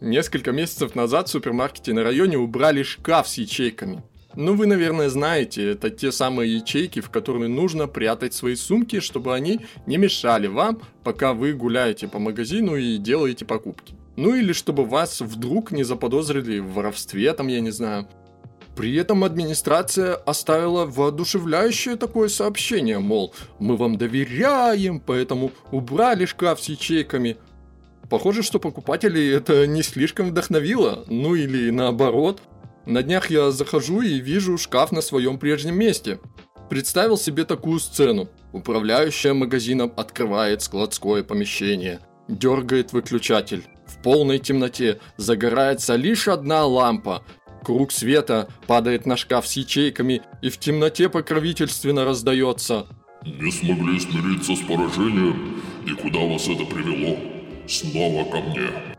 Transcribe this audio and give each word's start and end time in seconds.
Несколько 0.00 0.52
месяцев 0.52 0.94
назад 0.94 1.28
в 1.28 1.30
супермаркете 1.30 1.94
на 1.94 2.02
районе 2.02 2.36
убрали 2.36 2.82
шкаф 2.82 3.26
с 3.28 3.38
ячейками. 3.38 4.02
Ну, 4.34 4.54
вы, 4.54 4.66
наверное, 4.66 5.08
знаете, 5.08 5.70
это 5.70 5.88
те 5.88 6.12
самые 6.12 6.56
ячейки, 6.56 7.00
в 7.00 7.08
которые 7.08 7.48
нужно 7.48 7.86
прятать 7.86 8.34
свои 8.34 8.54
сумки, 8.54 9.00
чтобы 9.00 9.34
они 9.34 9.60
не 9.86 9.96
мешали 9.96 10.46
вам, 10.46 10.82
пока 11.02 11.32
вы 11.32 11.54
гуляете 11.54 12.08
по 12.08 12.18
магазину 12.18 12.76
и 12.76 12.98
делаете 12.98 13.46
покупки. 13.46 13.94
Ну 14.16 14.34
или 14.34 14.52
чтобы 14.52 14.84
вас 14.84 15.22
вдруг 15.22 15.72
не 15.72 15.84
заподозрили 15.84 16.58
в 16.58 16.74
воровстве, 16.74 17.32
там, 17.32 17.48
я 17.48 17.60
не 17.60 17.70
знаю. 17.70 18.06
При 18.76 18.94
этом 18.96 19.24
администрация 19.24 20.14
оставила 20.14 20.84
воодушевляющее 20.84 21.96
такое 21.96 22.28
сообщение, 22.28 22.98
мол, 22.98 23.34
мы 23.58 23.78
вам 23.78 23.96
доверяем, 23.96 25.00
поэтому 25.00 25.52
убрали 25.70 26.26
шкаф 26.26 26.60
с 26.60 26.68
ячейками. 26.68 27.38
Похоже, 28.08 28.42
что 28.42 28.60
покупателей 28.60 29.32
это 29.32 29.66
не 29.66 29.82
слишком 29.82 30.30
вдохновило, 30.30 31.04
ну 31.08 31.34
или 31.34 31.70
наоборот. 31.70 32.40
На 32.84 33.02
днях 33.02 33.30
я 33.30 33.50
захожу 33.50 34.00
и 34.00 34.20
вижу 34.20 34.58
шкаф 34.58 34.92
на 34.92 35.00
своем 35.00 35.38
прежнем 35.38 35.76
месте. 35.76 36.20
Представил 36.70 37.16
себе 37.16 37.44
такую 37.44 37.80
сцену. 37.80 38.28
Управляющая 38.52 39.34
магазином 39.34 39.92
открывает 39.96 40.62
складское 40.62 41.24
помещение, 41.24 42.00
дергает 42.28 42.92
выключатель. 42.92 43.64
В 43.86 44.02
полной 44.02 44.38
темноте 44.38 45.00
загорается 45.16 45.96
лишь 45.96 46.28
одна 46.28 46.64
лампа. 46.64 47.24
Круг 47.64 47.90
света 47.90 48.48
падает 48.68 49.06
на 49.06 49.16
шкаф 49.16 49.46
с 49.48 49.52
ячейками 49.54 50.22
и 50.42 50.48
в 50.48 50.58
темноте 50.58 51.08
покровительственно 51.08 52.04
раздается. 52.04 52.86
Не 53.24 53.50
смогли 53.50 53.98
смириться 53.98 54.54
с 54.54 54.60
поражением, 54.60 55.60
и 55.84 55.90
куда 55.90 56.20
вас 56.20 56.46
это 56.46 56.64
привело? 56.64 57.35
Снова 57.68 58.24
ко 58.24 58.40
мне. 58.40 58.95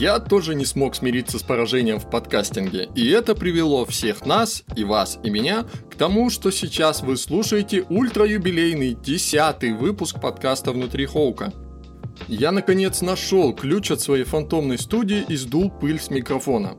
Я 0.00 0.18
тоже 0.18 0.54
не 0.54 0.64
смог 0.64 0.94
смириться 0.94 1.38
с 1.38 1.42
поражением 1.42 2.00
в 2.00 2.08
подкастинге, 2.08 2.88
и 2.94 3.10
это 3.10 3.34
привело 3.34 3.84
всех 3.84 4.24
нас, 4.24 4.64
и 4.74 4.82
вас, 4.82 5.18
и 5.22 5.28
меня, 5.28 5.66
к 5.90 5.94
тому, 5.94 6.30
что 6.30 6.50
сейчас 6.50 7.02
вы 7.02 7.18
слушаете 7.18 7.82
ультра-юбилейный 7.82 8.94
десятый 8.94 9.74
выпуск 9.74 10.18
подкаста 10.18 10.72
«Внутри 10.72 11.04
Хоука». 11.04 11.52
Я 12.28 12.50
наконец 12.50 13.02
нашел 13.02 13.52
ключ 13.52 13.90
от 13.90 14.00
своей 14.00 14.24
фантомной 14.24 14.78
студии 14.78 15.22
и 15.28 15.36
сдул 15.36 15.70
пыль 15.70 16.00
с 16.00 16.08
микрофона. 16.08 16.78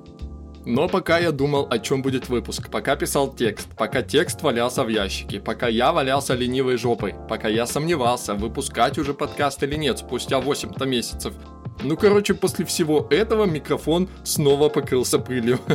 Но 0.66 0.90
пока 0.90 1.20
я 1.20 1.32
думал, 1.32 1.68
о 1.70 1.78
чем 1.78 2.02
будет 2.02 2.28
выпуск, 2.28 2.72
пока 2.72 2.96
писал 2.96 3.32
текст, 3.32 3.68
пока 3.78 4.02
текст 4.02 4.42
валялся 4.42 4.84
в 4.84 4.88
ящике, 4.88 5.40
пока 5.40 5.68
я 5.68 5.92
валялся 5.92 6.34
ленивой 6.34 6.78
жопой, 6.78 7.14
пока 7.30 7.50
я 7.50 7.68
сомневался, 7.68 8.34
выпускать 8.34 8.98
уже 8.98 9.14
подкаст 9.14 9.62
или 9.62 9.76
нет 9.76 10.00
спустя 10.00 10.40
8-то 10.40 10.86
месяцев, 10.86 11.36
ну, 11.84 11.98
короче, 11.98 12.34
после 12.34 12.66
всего 12.66 13.08
этого 13.10 13.46
микрофон 13.46 14.10
снова 14.24 14.70
покрылся 14.70 15.20
пылью. 15.20 15.60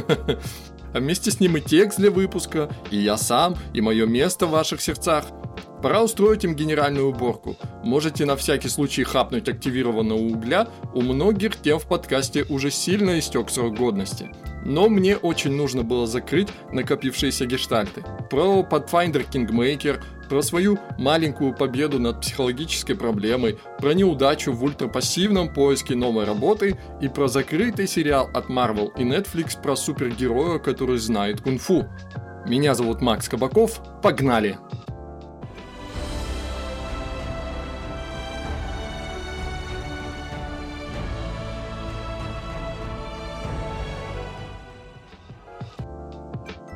А 0.93 0.99
вместе 0.99 1.31
с 1.31 1.41
ним 1.41 1.59
и 1.59 1.61
текст 1.61 1.99
для 1.99 2.11
выпуска, 2.11 2.71
и 2.91 2.97
я 2.97 3.19
сам, 3.19 3.55
и 3.75 3.83
мое 3.83 4.07
место 4.07 4.47
в 4.47 4.53
ваших 4.53 4.81
сердцах. 4.81 5.27
Пора 5.83 6.03
устроить 6.03 6.45
им 6.45 6.57
генеральную 6.57 7.09
уборку. 7.09 7.57
Можете 7.85 8.25
на 8.25 8.35
всякий 8.35 8.71
случай 8.71 9.05
хапнуть 9.05 9.47
активированного 9.47 10.19
угля, 10.19 10.69
у 10.95 11.03
многих 11.03 11.57
тем 11.57 11.79
в 11.79 11.87
подкасте 11.87 12.47
уже 12.49 12.71
сильно 12.71 13.19
истек 13.19 13.51
срок 13.51 13.77
годности. 13.77 14.31
Но 14.65 14.89
мне 14.89 15.17
очень 15.17 15.53
нужно 15.53 15.83
было 15.83 16.07
закрыть 16.07 16.49
накопившиеся 16.73 17.45
гештальты. 17.45 18.03
Про 18.31 18.67
Pathfinder 18.69 19.25
Kingmaker, 19.31 20.03
про 20.29 20.43
свою 20.43 20.79
маленькую 20.99 21.55
победу 21.55 21.99
над 21.99 22.21
психологической 22.21 22.97
проблемой, 22.97 23.59
про 23.79 23.95
неудачу 23.95 24.53
в 24.53 24.63
ультрапассивном 24.65 25.53
поиске 25.53 25.95
новой 25.95 26.25
работы 26.25 26.79
и 27.01 27.09
про 27.09 27.29
закрытый 27.29 27.87
сериал 27.87 28.29
от 28.35 28.49
Marvel 28.49 28.91
и 28.97 29.05
Netflix 29.05 29.61
про 29.61 29.77
супергероя, 29.77 30.59
который 30.59 30.99
знает 30.99 31.41
кунг-фу. 31.41 31.87
Меня 32.47 32.75
зовут 32.75 33.01
Макс 33.01 33.29
Кабаков, 33.29 33.81
погнали! 34.03 34.59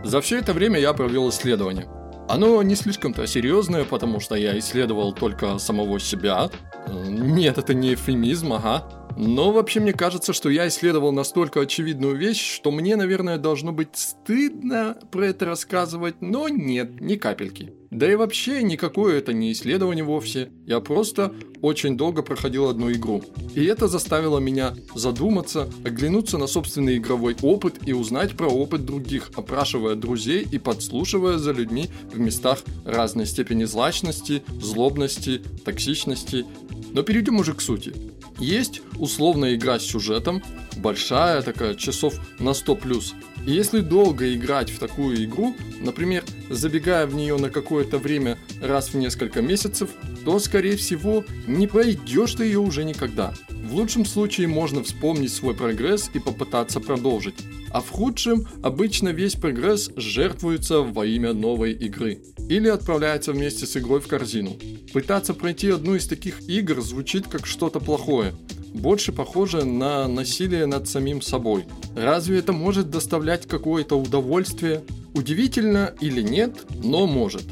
За 0.02 0.20
все 0.20 0.38
это 0.38 0.52
время 0.52 0.80
я 0.80 0.92
провел 0.92 1.28
исследование– 1.28 1.86
оно 2.30 2.62
не 2.62 2.76
слишком-то 2.76 3.26
серьезное, 3.26 3.84
потому 3.84 4.20
что 4.20 4.34
я 4.34 4.58
исследовал 4.58 5.12
только 5.12 5.58
самого 5.58 5.98
себя. 5.98 6.50
Э, 6.86 7.06
нет, 7.08 7.58
это 7.58 7.74
не 7.74 7.94
эвфемизм, 7.94 8.52
ага. 8.52 8.88
Но 9.16 9.52
вообще 9.52 9.80
мне 9.80 9.92
кажется, 9.92 10.32
что 10.32 10.48
я 10.48 10.68
исследовал 10.68 11.12
настолько 11.12 11.60
очевидную 11.60 12.16
вещь, 12.16 12.54
что 12.54 12.70
мне, 12.70 12.96
наверное, 12.96 13.38
должно 13.38 13.72
быть 13.72 13.96
стыдно 13.96 14.96
про 15.10 15.26
это 15.26 15.44
рассказывать, 15.44 16.22
но 16.22 16.48
нет, 16.48 17.00
ни 17.00 17.16
капельки. 17.16 17.74
Да 17.90 18.10
и 18.10 18.14
вообще 18.14 18.62
никакое 18.62 19.18
это 19.18 19.32
не 19.32 19.50
исследование 19.50 20.04
вовсе. 20.04 20.52
Я 20.64 20.78
просто 20.78 21.34
очень 21.60 21.96
долго 21.96 22.22
проходил 22.22 22.68
одну 22.68 22.92
игру. 22.92 23.24
И 23.56 23.64
это 23.64 23.88
заставило 23.88 24.38
меня 24.38 24.76
задуматься, 24.94 25.68
оглянуться 25.84 26.38
на 26.38 26.46
собственный 26.46 26.98
игровой 26.98 27.36
опыт 27.42 27.80
и 27.84 27.92
узнать 27.92 28.36
про 28.36 28.46
опыт 28.46 28.84
других, 28.84 29.32
опрашивая 29.34 29.96
друзей 29.96 30.46
и 30.48 30.58
подслушивая 30.58 31.38
за 31.38 31.50
людьми 31.50 31.88
в 32.12 32.18
местах 32.20 32.62
разной 32.84 33.26
степени 33.26 33.64
злачности, 33.64 34.44
злобности, 34.60 35.42
токсичности. 35.64 36.46
Но 36.92 37.02
перейдем 37.02 37.40
уже 37.40 37.54
к 37.54 37.60
сути. 37.60 37.92
Есть 38.38 38.82
условная 38.98 39.56
игра 39.56 39.80
с 39.80 39.82
сюжетом, 39.82 40.42
большая 40.76 41.42
такая, 41.42 41.74
часов 41.74 42.14
на 42.38 42.54
100 42.54 42.74
плюс. 42.76 43.14
И 43.46 43.52
если 43.52 43.80
долго 43.80 44.32
играть 44.34 44.70
в 44.70 44.78
такую 44.78 45.24
игру, 45.24 45.56
например, 45.80 46.24
забегая 46.50 47.06
в 47.06 47.14
нее 47.14 47.36
на 47.36 47.50
какое-то 47.50 47.98
время 47.98 48.38
раз 48.60 48.90
в 48.90 48.96
несколько 48.96 49.42
месяцев, 49.42 49.90
то, 50.24 50.38
скорее 50.38 50.76
всего, 50.76 51.24
не 51.46 51.66
пройдешь 51.66 52.34
ты 52.34 52.44
ее 52.44 52.58
уже 52.58 52.84
никогда. 52.84 53.34
В 53.48 53.74
лучшем 53.74 54.04
случае 54.04 54.48
можно 54.48 54.82
вспомнить 54.82 55.32
свой 55.32 55.54
прогресс 55.54 56.10
и 56.12 56.18
попытаться 56.18 56.80
продолжить. 56.80 57.36
А 57.70 57.80
в 57.80 57.88
худшем 57.88 58.48
обычно 58.62 59.10
весь 59.10 59.34
прогресс 59.34 59.90
жертвуется 59.96 60.80
во 60.80 61.06
имя 61.06 61.32
новой 61.32 61.72
игры. 61.72 62.20
Или 62.48 62.68
отправляется 62.68 63.32
вместе 63.32 63.64
с 63.66 63.76
игрой 63.76 64.00
в 64.00 64.08
корзину. 64.08 64.56
Пытаться 64.92 65.34
пройти 65.34 65.70
одну 65.70 65.94
из 65.94 66.06
таких 66.06 66.40
игр 66.48 66.80
звучит 66.80 67.28
как 67.28 67.46
что-то 67.46 67.78
плохое. 67.78 68.34
Больше 68.74 69.12
похоже 69.12 69.64
на 69.64 70.06
насилие 70.06 70.66
над 70.66 70.88
самим 70.88 71.22
собой. 71.22 71.64
Разве 71.96 72.38
это 72.38 72.52
может 72.52 72.90
доставлять 72.90 73.46
какое-то 73.46 73.96
удовольствие? 73.98 74.82
Удивительно 75.12 75.92
или 76.00 76.22
нет, 76.22 76.66
но 76.82 77.06
может. 77.06 77.44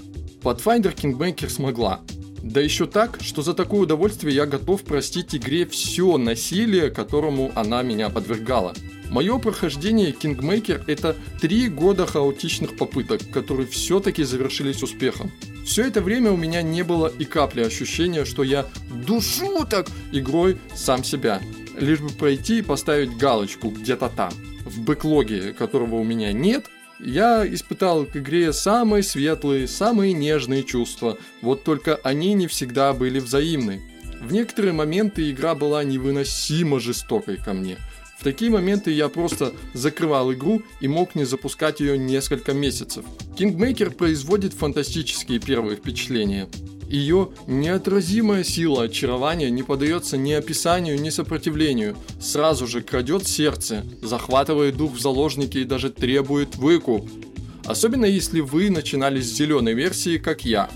Pathfinder 0.42 0.94
Kingmaker 0.94 1.48
смогла. 1.48 2.00
Да 2.42 2.60
еще 2.60 2.86
так, 2.86 3.18
что 3.20 3.42
за 3.42 3.52
такое 3.52 3.80
удовольствие 3.80 4.34
я 4.34 4.46
готов 4.46 4.82
простить 4.84 5.34
игре 5.34 5.66
все 5.66 6.16
насилие, 6.18 6.90
которому 6.90 7.50
она 7.56 7.82
меня 7.82 8.10
подвергала. 8.10 8.74
Мое 9.10 9.38
прохождение 9.38 10.12
Kingmaker 10.12 10.82
это 10.86 11.16
три 11.40 11.68
года 11.68 12.06
хаотичных 12.06 12.76
попыток, 12.76 13.22
которые 13.30 13.66
все-таки 13.66 14.22
завершились 14.22 14.82
успехом. 14.82 15.32
Все 15.64 15.86
это 15.86 16.00
время 16.00 16.30
у 16.30 16.36
меня 16.36 16.62
не 16.62 16.82
было 16.82 17.06
и 17.06 17.24
капли 17.24 17.62
ощущения, 17.62 18.24
что 18.24 18.42
я 18.42 18.66
душу 18.90 19.66
так 19.68 19.88
игрой 20.12 20.58
сам 20.74 21.04
себя. 21.04 21.40
Лишь 21.78 22.00
бы 22.00 22.10
пройти 22.10 22.58
и 22.58 22.62
поставить 22.62 23.16
галочку 23.16 23.70
где-то 23.70 24.10
там. 24.14 24.32
В 24.64 24.80
бэклоге, 24.80 25.52
которого 25.52 25.96
у 25.96 26.04
меня 26.04 26.32
нет, 26.32 26.66
я 27.00 27.46
испытал 27.46 28.04
к 28.04 28.16
игре 28.16 28.52
самые 28.52 29.02
светлые, 29.02 29.68
самые 29.68 30.12
нежные 30.12 30.64
чувства, 30.64 31.16
вот 31.42 31.64
только 31.64 31.96
они 32.02 32.34
не 32.34 32.46
всегда 32.46 32.92
были 32.92 33.20
взаимны. 33.20 33.80
В 34.20 34.32
некоторые 34.32 34.72
моменты 34.72 35.30
игра 35.30 35.54
была 35.54 35.84
невыносимо 35.84 36.80
жестокой 36.80 37.36
ко 37.36 37.52
мне. 37.52 37.78
В 38.18 38.24
такие 38.24 38.50
моменты 38.50 38.90
я 38.90 39.08
просто 39.08 39.52
закрывал 39.74 40.32
игру 40.32 40.62
и 40.80 40.88
мог 40.88 41.14
не 41.14 41.22
запускать 41.24 41.78
ее 41.78 41.96
несколько 41.96 42.52
месяцев. 42.52 43.04
Kingmaker 43.36 43.90
производит 43.90 44.54
фантастические 44.54 45.38
первые 45.38 45.76
впечатления. 45.76 46.48
Ее 46.88 47.28
неотразимая 47.46 48.42
сила 48.42 48.84
очарования 48.84 49.50
не 49.50 49.62
подается 49.62 50.16
ни 50.16 50.32
описанию, 50.32 51.00
ни 51.00 51.10
сопротивлению. 51.10 51.96
Сразу 52.20 52.66
же 52.66 52.82
крадет 52.82 53.28
сердце, 53.28 53.84
захватывает 54.02 54.76
дух 54.76 54.94
в 54.94 55.00
заложники 55.00 55.58
и 55.58 55.64
даже 55.64 55.88
требует 55.88 56.56
выкуп. 56.56 57.08
Особенно 57.66 58.06
если 58.06 58.40
вы 58.40 58.68
начинали 58.70 59.20
с 59.20 59.26
зеленой 59.32 59.74
версии, 59.74 60.18
как 60.18 60.44
я. 60.44 60.68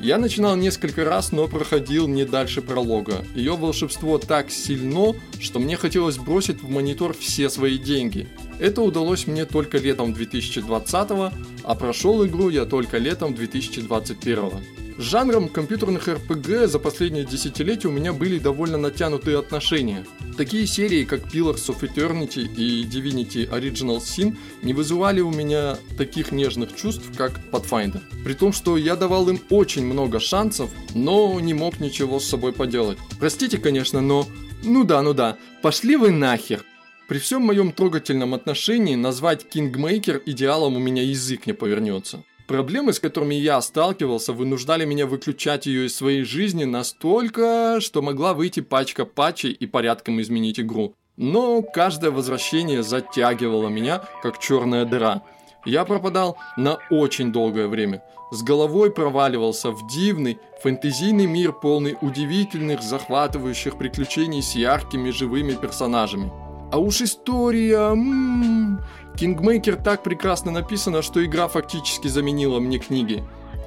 Я 0.00 0.18
начинал 0.18 0.54
несколько 0.54 1.04
раз, 1.04 1.32
но 1.32 1.48
проходил 1.48 2.06
не 2.06 2.24
дальше 2.24 2.62
пролога. 2.62 3.24
Ее 3.34 3.56
волшебство 3.56 4.18
так 4.18 4.50
сильно, 4.50 5.14
что 5.40 5.58
мне 5.58 5.76
хотелось 5.76 6.18
бросить 6.18 6.62
в 6.62 6.68
монитор 6.68 7.12
все 7.14 7.50
свои 7.50 7.78
деньги. 7.78 8.28
Это 8.60 8.82
удалось 8.82 9.26
мне 9.26 9.44
только 9.44 9.78
летом 9.78 10.12
2020, 10.12 11.32
а 11.64 11.74
прошел 11.74 12.24
игру 12.24 12.48
я 12.48 12.64
только 12.64 12.98
летом 12.98 13.34
2021. 13.34 14.87
Жанром 14.98 15.48
компьютерных 15.48 16.08
RPG 16.08 16.66
за 16.66 16.80
последние 16.80 17.24
десятилетия 17.24 17.86
у 17.86 17.92
меня 17.92 18.12
были 18.12 18.40
довольно 18.40 18.78
натянутые 18.78 19.38
отношения. 19.38 20.04
Такие 20.36 20.66
серии, 20.66 21.04
как 21.04 21.32
Pillars 21.32 21.68
of 21.68 21.82
Eternity 21.82 22.42
и 22.42 22.82
Divinity 22.82 23.48
Original 23.48 23.98
Sin 23.98 24.36
не 24.62 24.74
вызывали 24.74 25.20
у 25.20 25.30
меня 25.30 25.78
таких 25.96 26.32
нежных 26.32 26.74
чувств, 26.74 27.04
как 27.16 27.38
Pathfinder. 27.52 28.02
При 28.24 28.34
том, 28.34 28.52
что 28.52 28.76
я 28.76 28.96
давал 28.96 29.28
им 29.28 29.40
очень 29.50 29.86
много 29.86 30.18
шансов, 30.18 30.68
но 30.96 31.38
не 31.38 31.54
мог 31.54 31.78
ничего 31.78 32.18
с 32.18 32.26
собой 32.26 32.52
поделать. 32.52 32.98
Простите, 33.20 33.58
конечно, 33.58 34.00
но... 34.00 34.26
Ну 34.64 34.82
да, 34.82 35.00
ну 35.02 35.14
да, 35.14 35.36
пошли 35.62 35.94
вы 35.94 36.10
нахер. 36.10 36.64
При 37.06 37.20
всем 37.20 37.42
моем 37.42 37.70
трогательном 37.70 38.34
отношении 38.34 38.96
назвать 38.96 39.46
Kingmaker 39.48 40.20
идеалом 40.26 40.74
у 40.74 40.80
меня 40.80 41.04
язык 41.04 41.46
не 41.46 41.52
повернется. 41.52 42.24
Проблемы, 42.48 42.94
с 42.94 42.98
которыми 42.98 43.34
я 43.34 43.60
сталкивался, 43.60 44.32
вынуждали 44.32 44.86
меня 44.86 45.04
выключать 45.04 45.66
ее 45.66 45.84
из 45.84 45.94
своей 45.94 46.22
жизни 46.22 46.64
настолько, 46.64 47.76
что 47.82 48.00
могла 48.00 48.32
выйти 48.32 48.60
пачка 48.60 49.04
патчей 49.04 49.50
и 49.50 49.66
порядком 49.66 50.18
изменить 50.22 50.58
игру. 50.58 50.94
Но 51.18 51.60
каждое 51.60 52.10
возвращение 52.10 52.82
затягивало 52.82 53.68
меня, 53.68 54.02
как 54.22 54.38
черная 54.38 54.86
дыра. 54.86 55.24
Я 55.66 55.84
пропадал 55.84 56.38
на 56.56 56.78
очень 56.88 57.32
долгое 57.32 57.68
время. 57.68 58.02
С 58.30 58.42
головой 58.42 58.90
проваливался 58.92 59.70
в 59.70 59.86
дивный, 59.86 60.38
фэнтезийный 60.62 61.26
мир, 61.26 61.52
полный 61.52 61.98
удивительных, 62.00 62.82
захватывающих 62.82 63.76
приключений 63.76 64.40
с 64.40 64.54
яркими 64.54 65.10
живыми 65.10 65.52
персонажами. 65.52 66.32
А 66.70 66.78
уж 66.78 67.02
история... 67.02 67.92
М 67.92 67.98
-м 67.98 68.78
-м, 68.78 68.82
Kingmaker 69.18 69.74
так 69.74 70.04
прекрасно 70.04 70.52
написано, 70.52 71.02
что 71.02 71.24
игра 71.24 71.48
фактически 71.48 72.06
заменила 72.06 72.60
мне 72.60 72.78
книги. 72.78 73.24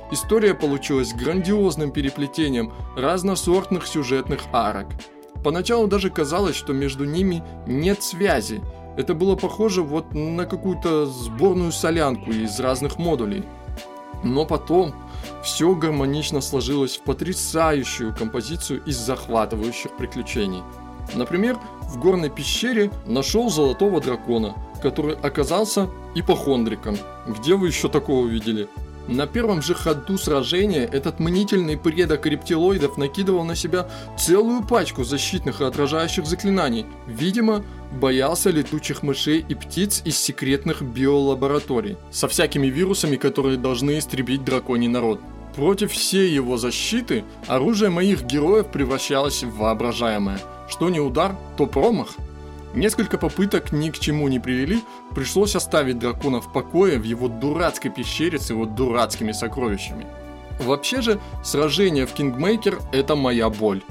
История 0.10 0.54
получилась 0.54 1.14
грандиозным 1.14 1.92
переплетением 1.92 2.72
разносортных 2.96 3.86
сюжетных 3.86 4.44
арок. 4.54 4.88
Поначалу 5.44 5.88
даже 5.88 6.10
казалось, 6.10 6.56
что 6.56 6.72
между 6.72 7.04
ними 7.04 7.44
нет 7.68 8.02
связи. 8.02 8.62
Это 8.96 9.14
было 9.14 9.36
похоже 9.36 9.82
вот 9.82 10.14
на 10.14 10.46
какую-то 10.46 11.06
сборную 11.06 11.74
солянку 11.74 12.32
из 12.32 12.58
разных 12.62 12.98
модулей. 12.98 13.44
Но 14.24 14.46
потом 14.46 14.94
все 15.44 15.76
гармонично 15.76 16.40
сложилось 16.40 16.96
в 16.96 17.02
потрясающую 17.02 18.16
композицию 18.16 18.84
из 18.86 18.96
захватывающих 18.96 19.98
приключений. 19.98 20.64
Например, 21.14 21.60
в 21.82 22.00
горной 22.00 22.30
пещере 22.30 22.90
нашел 23.06 23.50
золотого 23.50 24.00
дракона– 24.00 24.56
который 24.82 25.16
оказался 25.16 25.90
ипохондриком. 26.16 26.98
Где 27.28 27.56
вы 27.56 27.68
еще 27.68 27.90
такого 27.90 28.28
видели? 28.28 28.68
На 29.08 29.26
первом 29.28 29.62
же 29.62 29.74
ходу 29.74 30.18
сражения 30.18 30.86
этот 30.86 31.20
мнительный 31.20 31.76
предок 31.76 32.26
рептилоидов 32.26 32.98
накидывал 32.98 33.44
на 33.44 33.56
себя 33.56 33.90
целую 34.18 34.64
пачку 34.64 35.04
защитных 35.04 35.60
и 35.60 35.66
отражающих 35.66 36.26
заклинаний. 36.26 36.86
Видимо, 37.08 37.64
боялся 38.00 38.52
летучих 38.52 39.04
мышей 39.04 39.44
и 39.48 39.56
птиц 39.56 40.02
из 40.06 40.18
секретных 40.18 40.82
биолабораторий, 40.82 41.98
со 42.12 42.28
всякими 42.28 42.68
вирусами, 42.68 43.18
которые 43.18 43.58
должны 43.58 43.98
истребить 43.98 44.46
драконий 44.46 44.88
народ. 44.88 45.20
Против 45.56 45.92
всей 45.92 46.32
его 46.32 46.58
защиты 46.58 47.26
оружие 47.48 47.90
моих 47.90 48.24
героев 48.24 48.68
превращалось 48.72 49.44
в 49.44 49.58
воображаемое. 49.58 50.40
Что 50.70 50.90
не 50.90 51.02
удар, 51.02 51.36
то 51.58 51.66
промах– 51.66 52.16
Несколько 52.74 53.18
попыток 53.18 53.72
ни 53.72 53.90
к 53.90 54.00
чему 54.00 54.28
не 54.30 54.40
привели, 54.40 54.82
пришлось 55.14 55.56
оставить 55.56 56.00
дракона 56.00 56.40
в 56.40 56.52
покое 56.52 56.98
в 56.98 57.04
его 57.04 57.28
дурацкой 57.28 57.92
пещере 57.92 58.40
с 58.40 58.50
его 58.50 58.66
дурацкими 58.66 59.34
сокровищами. 59.34 60.06
Вообще 60.60 61.02
же, 61.02 61.20
сражение 61.44 62.06
в 62.06 62.14
Kingmaker– 62.14 62.80
это 62.92 63.16
моя 63.16 63.50
боль. 63.50 63.82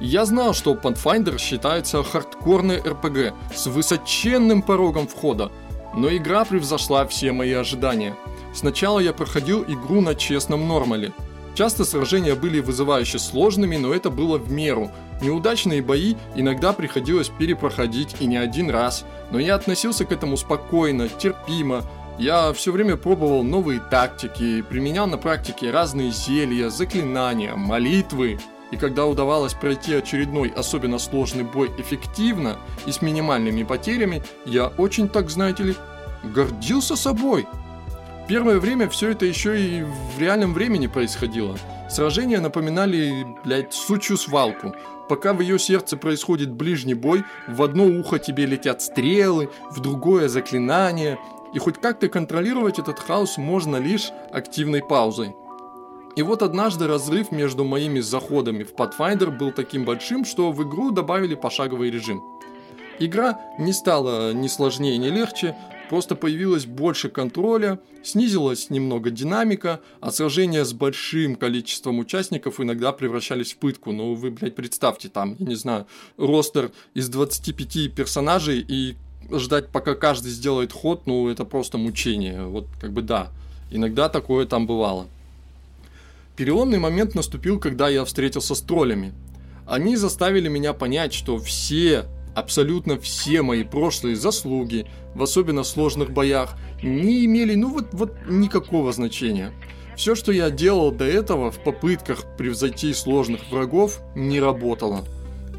Я 0.00 0.24
знал, 0.24 0.54
что 0.54 0.74
Pathfinder 0.74 1.38
считается 1.38 2.02
хардкорной 2.02 2.80
РПГ 2.80 3.34
с 3.54 3.66
высоченным 3.66 4.62
порогом 4.62 5.06
входа, 5.06 5.50
но 5.94 6.14
игра 6.14 6.44
превзошла 6.44 7.06
все 7.06 7.32
мои 7.32 7.52
ожидания. 7.52 8.14
Сначала 8.54 9.00
я 9.00 9.12
проходил 9.12 9.64
игру 9.64 10.00
на 10.00 10.14
честном 10.14 10.68
нормале– 10.68 11.12
Часто 11.54 11.84
сражения 11.84 12.34
были 12.34 12.60
вызывающе 12.60 13.18
сложными, 13.18 13.76
но 13.76 13.92
это 13.92 14.10
было 14.10 14.38
в 14.38 14.50
меру. 14.50 14.90
Неудачные 15.20 15.82
бои 15.82 16.16
иногда 16.34 16.72
приходилось 16.72 17.28
перепроходить 17.28 18.16
и 18.20 18.26
не 18.26 18.38
один 18.38 18.70
раз, 18.70 19.04
но 19.30 19.38
я 19.38 19.54
относился 19.54 20.04
к 20.04 20.12
этому 20.12 20.36
спокойно, 20.36 21.08
терпимо. 21.08 21.84
Я 22.18 22.52
все 22.52 22.72
время 22.72 22.96
пробовал 22.96 23.42
новые 23.42 23.80
тактики, 23.80 24.62
применял 24.62 25.06
на 25.06 25.18
практике 25.18 25.70
разные 25.70 26.10
зелья, 26.10 26.70
заклинания, 26.70 27.54
молитвы. 27.54 28.38
И 28.70 28.76
когда 28.76 29.06
удавалось 29.06 29.54
пройти 29.54 29.94
очередной 29.94 30.48
особенно 30.48 30.98
сложный 30.98 31.44
бой 31.44 31.70
эффективно 31.76 32.56
и 32.86 32.92
с 32.92 33.02
минимальными 33.02 33.62
потерями, 33.62 34.22
я 34.46 34.68
очень, 34.68 35.08
так 35.08 35.28
знаете 35.28 35.62
ли, 35.64 35.74
гордился 36.22 36.96
собой 36.96 37.46
первое 38.30 38.60
время 38.60 38.88
все 38.88 39.10
это 39.10 39.26
еще 39.26 39.60
и 39.60 39.82
в 39.82 40.20
реальном 40.20 40.54
времени 40.54 40.86
происходило. 40.86 41.58
Сражения 41.90 42.38
напоминали, 42.38 43.26
блядь, 43.44 43.74
сучью 43.74 44.16
свалку. 44.16 44.72
Пока 45.10 45.32
в 45.32 45.40
ее 45.40 45.58
сердце 45.58 45.96
происходит 45.96 46.52
ближний 46.52 46.94
бой, 46.94 47.24
в 47.48 47.64
одно 47.64 47.84
ухо 47.84 48.20
тебе 48.20 48.46
летят 48.46 48.80
стрелы, 48.80 49.50
в 49.72 49.80
другое 49.80 50.28
заклинание. 50.28 51.18
И 51.52 51.58
хоть 51.58 51.80
как-то 51.80 52.08
контролировать 52.08 52.78
этот 52.78 53.00
хаос 53.00 53.36
можно 53.36 53.74
лишь 53.74 54.12
активной 54.30 54.82
паузой. 54.84 55.34
И 56.14 56.22
вот 56.22 56.42
однажды 56.42 56.86
разрыв 56.86 57.32
между 57.32 57.64
моими 57.64 57.98
заходами 57.98 58.62
в 58.62 58.72
Pathfinder 58.72 59.36
был 59.36 59.50
таким 59.50 59.84
большим, 59.84 60.24
что 60.24 60.52
в 60.52 60.62
игру 60.62 60.92
добавили 60.92 61.34
пошаговый 61.34 61.90
режим. 61.90 62.22
Игра 63.00 63.40
не 63.58 63.72
стала 63.72 64.32
ни 64.32 64.46
сложнее, 64.46 64.96
ни 64.96 65.08
легче, 65.08 65.56
Просто 65.90 66.14
появилось 66.14 66.66
больше 66.66 67.08
контроля, 67.08 67.80
снизилась 68.04 68.70
немного 68.70 69.10
динамика, 69.10 69.80
а 70.00 70.12
сражения 70.12 70.64
с 70.64 70.72
большим 70.72 71.34
количеством 71.34 71.98
участников 71.98 72.60
иногда 72.60 72.92
превращались 72.92 73.54
в 73.54 73.56
пытку. 73.56 73.90
Ну, 73.90 74.14
вы, 74.14 74.30
блядь, 74.30 74.54
представьте, 74.54 75.08
там, 75.08 75.34
я 75.40 75.46
не 75.46 75.56
знаю, 75.56 75.88
ростер 76.16 76.70
из 76.94 77.08
25 77.08 77.92
персонажей 77.92 78.64
и 78.68 78.94
ждать, 79.32 79.70
пока 79.70 79.96
каждый 79.96 80.30
сделает 80.30 80.72
ход, 80.72 81.08
ну, 81.08 81.28
это 81.28 81.44
просто 81.44 81.76
мучение. 81.76 82.44
Вот, 82.44 82.68
как 82.80 82.92
бы, 82.92 83.02
да, 83.02 83.32
иногда 83.72 84.08
такое 84.08 84.46
там 84.46 84.68
бывало. 84.68 85.08
Переломный 86.36 86.78
момент 86.78 87.16
наступил, 87.16 87.58
когда 87.58 87.88
я 87.88 88.04
встретился 88.04 88.54
с 88.54 88.60
троллями. 88.60 89.12
Они 89.66 89.96
заставили 89.96 90.46
меня 90.46 90.72
понять, 90.72 91.12
что 91.12 91.38
все 91.38 92.06
Абсолютно 92.34 92.98
все 92.98 93.42
мои 93.42 93.64
прошлые 93.64 94.16
заслуги, 94.16 94.86
в 95.14 95.22
особенно 95.22 95.64
сложных 95.64 96.12
боях, 96.12 96.56
не 96.82 97.24
имели, 97.24 97.54
ну 97.54 97.70
вот, 97.70 97.88
вот 97.92 98.12
никакого 98.28 98.92
значения. 98.92 99.52
Все, 99.96 100.14
что 100.14 100.32
я 100.32 100.50
делал 100.50 100.92
до 100.92 101.04
этого 101.04 101.50
в 101.50 101.62
попытках 101.62 102.24
превзойти 102.38 102.94
сложных 102.94 103.50
врагов, 103.50 104.00
не 104.14 104.40
работало. 104.40 105.04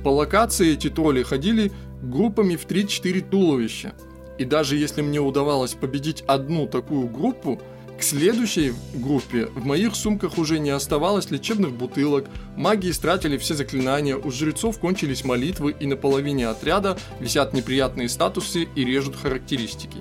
По 0.03 0.09
локации 0.09 0.73
эти 0.73 0.89
тролли 0.89 1.23
ходили 1.23 1.71
группами 2.01 2.55
в 2.55 2.65
3-4 2.65 3.29
туловища. 3.29 3.93
И 4.39 4.45
даже 4.45 4.77
если 4.77 5.03
мне 5.03 5.19
удавалось 5.19 5.73
победить 5.73 6.23
одну 6.25 6.65
такую 6.65 7.07
группу, 7.07 7.61
к 8.01 8.03
следующей 8.03 8.73
группе 8.95 9.45
в 9.45 9.63
моих 9.63 9.95
сумках 9.95 10.39
уже 10.39 10.57
не 10.57 10.71
оставалось 10.71 11.29
лечебных 11.29 11.71
бутылок, 11.71 12.25
маги 12.57 12.89
истратили 12.89 13.37
все 13.37 13.53
заклинания, 13.53 14.17
у 14.17 14.31
жрецов 14.31 14.79
кончились 14.79 15.23
молитвы 15.23 15.75
и 15.79 15.85
на 15.85 15.95
половине 15.95 16.47
отряда 16.47 16.97
висят 17.19 17.53
неприятные 17.53 18.09
статусы 18.09 18.63
и 18.63 18.83
режут 18.83 19.15
характеристики. 19.15 19.97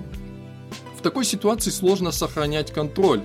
В 0.97 1.03
такой 1.03 1.25
ситуации 1.25 1.69
сложно 1.69 2.11
сохранять 2.11 2.73
контроль. 2.73 3.21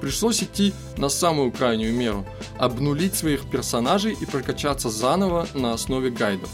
Пришлось 0.00 0.40
идти 0.40 0.72
на 0.96 1.08
самую 1.08 1.50
крайнюю 1.50 1.92
меру– 1.92 2.24
обнулить 2.58 3.16
своих 3.16 3.50
персонажей 3.50 4.16
и 4.20 4.24
прокачаться 4.24 4.88
заново 4.88 5.48
на 5.52 5.72
основе 5.72 6.10
гайдов. 6.12 6.50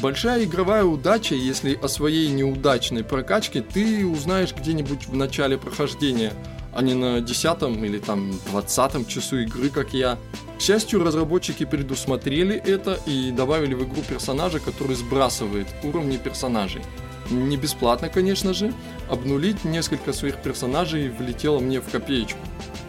Большая 0.00 0.44
игровая 0.44 0.84
удача, 0.84 1.34
если 1.34 1.74
о 1.74 1.88
своей 1.88 2.28
неудачной 2.28 3.02
прокачке 3.02 3.60
ты 3.60 4.06
узнаешь 4.06 4.54
где-нибудь 4.54 5.08
в 5.08 5.16
начале 5.16 5.58
прохождения– 5.58 6.32
а 6.76 6.82
не 6.82 6.92
на 6.94 7.20
10 7.22 7.62
или 7.84 7.98
там 7.98 8.32
20 8.50 9.08
часу 9.08 9.38
игры, 9.38 9.70
как 9.70 9.94
я. 9.94 10.18
К 10.58 10.60
счастью, 10.60 11.02
разработчики 11.02 11.64
предусмотрели 11.64 12.54
это 12.54 13.00
и 13.06 13.30
добавили 13.30 13.72
в 13.72 13.84
игру 13.84 14.02
персонажа, 14.06 14.60
который 14.60 14.94
сбрасывает 14.94 15.68
уровни 15.82 16.18
персонажей. 16.18 16.82
не 17.30 17.56
бесплатно, 17.56 18.10
конечно 18.10 18.52
же, 18.52 18.74
обнулить 19.08 19.64
несколько 19.64 20.12
своих 20.12 20.36
персонажей 20.42 21.08
влетело 21.08 21.60
мне 21.60 21.80
в 21.80 21.90
копеечку. 21.90 22.38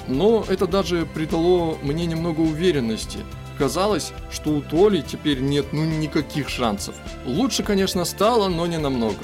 Но 0.08 0.46
это 0.50 0.68
даже 0.68 1.06
придало 1.06 1.78
мне 1.82 2.06
немного 2.06 2.42
уверенности. 2.42 3.20
Казалось, 3.58 4.12
что 4.32 4.50
у 4.52 4.62
Толи 4.62 5.02
теперь 5.02 5.40
нет 5.40 5.68
ну 5.72 5.86
никаких 5.86 6.50
шансов. 6.50 6.94
Лучше, 7.26 7.64
конечно, 7.64 8.04
стало, 8.06 8.50
но 8.50 8.68
не 8.68 8.78
намного. 8.78 9.18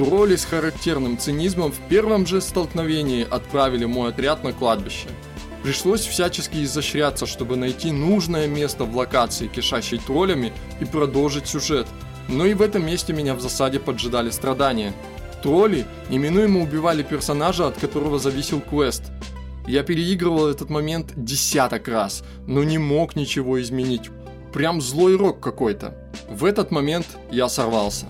Тролли 0.00 0.36
с 0.36 0.46
характерным 0.46 1.18
цинизмом 1.18 1.72
в 1.72 1.78
первом 1.90 2.26
же 2.26 2.40
столкновении 2.40 3.26
отправили 3.30 3.84
мой 3.84 4.08
отряд 4.08 4.42
на 4.42 4.54
кладбище. 4.54 5.08
Пришлось 5.62 6.06
всячески 6.06 6.64
изощряться, 6.64 7.26
чтобы 7.26 7.56
найти 7.56 7.92
нужное 7.92 8.46
место 8.46 8.84
в 8.84 8.96
локации, 8.96 9.46
кишащей 9.46 9.98
троллями, 9.98 10.54
и 10.80 10.86
продолжить 10.86 11.48
сюжет. 11.48 11.86
Но 12.28 12.46
и 12.46 12.54
в 12.54 12.62
этом 12.62 12.86
месте 12.86 13.12
меня 13.12 13.34
в 13.34 13.42
засаде 13.42 13.78
поджидали 13.78 14.30
страдания. 14.30 14.94
Тролли 15.42 15.84
неминуемо 16.08 16.62
убивали 16.62 17.02
персонажа, 17.02 17.66
от 17.66 17.76
которого 17.76 18.18
зависел 18.18 18.62
квест. 18.62 19.02
Я 19.66 19.82
переигрывал 19.82 20.46
этот 20.46 20.70
момент 20.70 21.12
десяток 21.14 21.88
раз, 21.88 22.24
но 22.46 22.64
не 22.64 22.78
мог 22.78 23.16
ничего 23.16 23.60
изменить. 23.60 24.08
Прям 24.54 24.80
злой 24.80 25.18
рок 25.18 25.40
какой-то. 25.40 25.94
В 26.30 26.46
этот 26.46 26.70
момент 26.70 27.06
я 27.30 27.50
сорвался. 27.50 28.06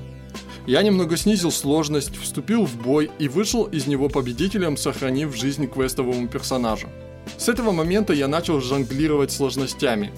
Я 0.67 0.83
немного 0.83 1.17
снизил 1.17 1.51
сложность, 1.51 2.17
вступил 2.17 2.65
в 2.65 2.77
бой 2.77 3.11
и 3.19 3.29
вышел 3.29 3.65
из 3.65 3.87
него 3.87 4.09
победителем, 4.09 4.77
сохранив 4.77 5.35
жизнь 5.35 5.67
квестовому 5.67 6.29
персонажу. 6.29 6.89
С 7.39 7.49
этого 7.49 7.73
момента 7.73 8.13
я 8.13 8.29
начал 8.29 8.61
жонглировать 8.61 9.33
сложностями. 9.33 10.13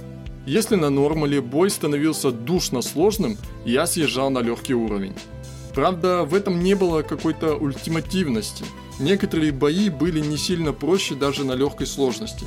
Если 0.47 0.75
на 0.75 0.91
нормале 0.91 1.41
бой 1.41 1.71
становился 1.71 2.33
душно 2.33 2.83
сложным, 2.83 3.39
я 3.65 3.87
съезжал 3.87 4.31
на 4.31 4.41
легкий 4.41 4.75
уровень. 4.75 5.15
Правда, 5.75 6.25
в 6.25 6.35
этом 6.35 6.63
не 6.63 6.75
было 6.75 7.03
какой-то 7.03 7.55
ультимативности. 7.55 8.65
Некоторые 8.99 9.53
бои 9.53 9.89
были 9.89 10.21
не 10.21 10.37
сильно 10.37 10.73
проще 10.73 11.15
даже 11.15 11.45
на 11.45 11.53
легкой 11.53 11.87
сложности. 11.87 12.45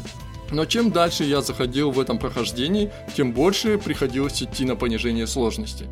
Но 0.51 0.65
чем 0.65 0.91
дальше 0.91 1.23
я 1.23 1.41
заходил 1.41 1.89
в 1.91 1.99
этом 1.99 2.19
прохождении, 2.19 2.91
тем 3.15 3.31
больше 3.31 3.77
приходилось 3.77 4.43
идти 4.43 4.63
на 4.65 4.75
понижение 4.75 5.25
сложности. 5.25 5.87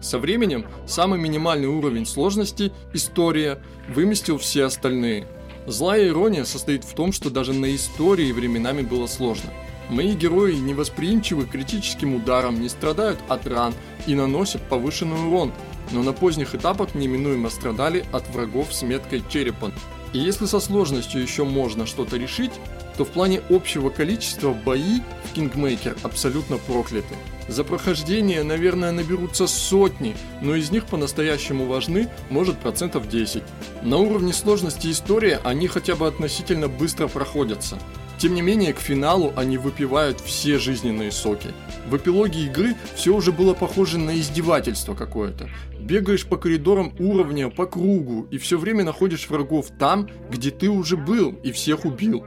Со 0.00 0.18
временем 0.18 0.66
самый 0.86 1.18
минимальный 1.18 1.68
уровень 1.68 2.06
сложности, 2.06 2.72
история, 2.92 3.58
выместил 3.88 4.38
все 4.38 4.64
остальные. 4.64 5.26
Злая 5.66 6.08
ирония 6.08 6.44
состоит 6.44 6.84
в 6.84 6.94
том, 6.94 7.12
что 7.12 7.30
даже 7.30 7.52
на 7.52 7.74
истории 7.74 8.30
временами 8.32 8.82
было 8.82 9.06
сложно. 9.06 9.50
Мои 9.88 10.14
герои 10.14 10.54
не 10.54 10.74
восприимчивы 10.74 11.46
к 11.46 11.50
критическим 11.50 12.14
ударам, 12.14 12.60
не 12.60 12.68
страдают 12.68 13.18
от 13.28 13.46
ран 13.46 13.74
и 14.06 14.14
наносят 14.14 14.62
повышенный 14.68 15.28
урон, 15.28 15.52
но 15.92 16.02
на 16.02 16.12
поздних 16.12 16.54
этапах 16.54 16.94
неминуемо 16.94 17.50
страдали 17.50 18.04
от 18.12 18.28
врагов 18.30 18.74
с 18.74 18.82
меткой 18.82 19.22
черепа. 19.28 19.72
И 20.12 20.18
если 20.18 20.46
со 20.46 20.60
сложностью 20.60 21.20
еще 21.20 21.44
можно 21.44 21.86
что-то 21.86 22.16
решить, 22.16 22.52
то 22.96 23.04
в 23.04 23.08
плане 23.10 23.40
общего 23.50 23.90
количества 23.90 24.52
бои 24.52 25.00
в 25.24 25.34
Кингмейкер 25.34 25.96
абсолютно 26.02 26.58
прокляты. 26.58 27.14
За 27.48 27.62
прохождение, 27.62 28.42
наверное, 28.42 28.92
наберутся 28.92 29.46
сотни, 29.46 30.16
но 30.42 30.56
из 30.56 30.70
них 30.70 30.86
по-настоящему 30.86 31.66
важны, 31.66 32.08
может, 32.28 32.58
процентов 32.58 33.08
10. 33.08 33.42
На 33.82 33.98
уровне 33.98 34.32
сложности 34.32 34.90
истории 34.90 35.38
они 35.44 35.68
хотя 35.68 35.94
бы 35.94 36.06
относительно 36.06 36.68
быстро 36.68 37.06
проходятся. 37.06 37.78
Тем 38.18 38.34
не 38.34 38.40
менее, 38.40 38.72
к 38.72 38.78
финалу 38.78 39.32
они 39.36 39.58
выпивают 39.58 40.20
все 40.20 40.58
жизненные 40.58 41.12
соки. 41.12 41.48
В 41.88 41.96
эпилоге 41.96 42.46
игры 42.46 42.74
все 42.94 43.14
уже 43.14 43.30
было 43.30 43.52
похоже 43.52 43.98
на 43.98 44.18
издевательство 44.18 44.94
какое-то. 44.94 45.50
Бегаешь 45.78 46.26
по 46.26 46.36
коридорам 46.36 46.94
уровня, 46.98 47.50
по 47.50 47.66
кругу, 47.66 48.26
и 48.30 48.38
все 48.38 48.58
время 48.58 48.84
находишь 48.84 49.28
врагов 49.28 49.66
там, 49.78 50.08
где 50.30 50.50
ты 50.50 50.68
уже 50.70 50.96
был 50.96 51.32
и 51.42 51.52
всех 51.52 51.84
убил. 51.84 52.24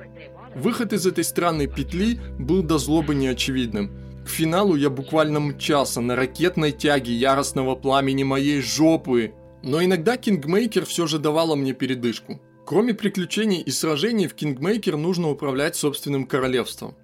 Выход 0.56 0.94
из 0.94 1.06
этой 1.06 1.24
странной 1.24 1.68
петли 1.68 2.20
был 2.38 2.62
до 2.62 2.78
злобы 2.78 3.16
неочевидным. 3.16 4.09
Финалу 4.30 4.76
я 4.76 4.90
буквально 4.90 5.40
мчался 5.40 6.02
на 6.02 6.16
ракетной 6.16 6.72
тяге 6.72 7.14
яростного 7.14 7.76
пламени 7.76 8.24
моей 8.24 8.62
жопы. 8.62 9.34
Но 9.64 9.84
иногда 9.84 10.16
Kingmaker 10.16 10.86
все 10.86 11.08
же 11.08 11.20
давала 11.20 11.56
мне 11.56 11.74
передышку. 11.74 12.40
Кроме 12.66 12.94
приключений 12.94 13.62
и 13.62 13.72
сражений 13.72 14.28
в 14.28 14.36
Kingmaker 14.36 14.96
нужно 14.96 15.30
управлять 15.30 15.76
собственным 15.76 16.26
королевством. 16.26 16.96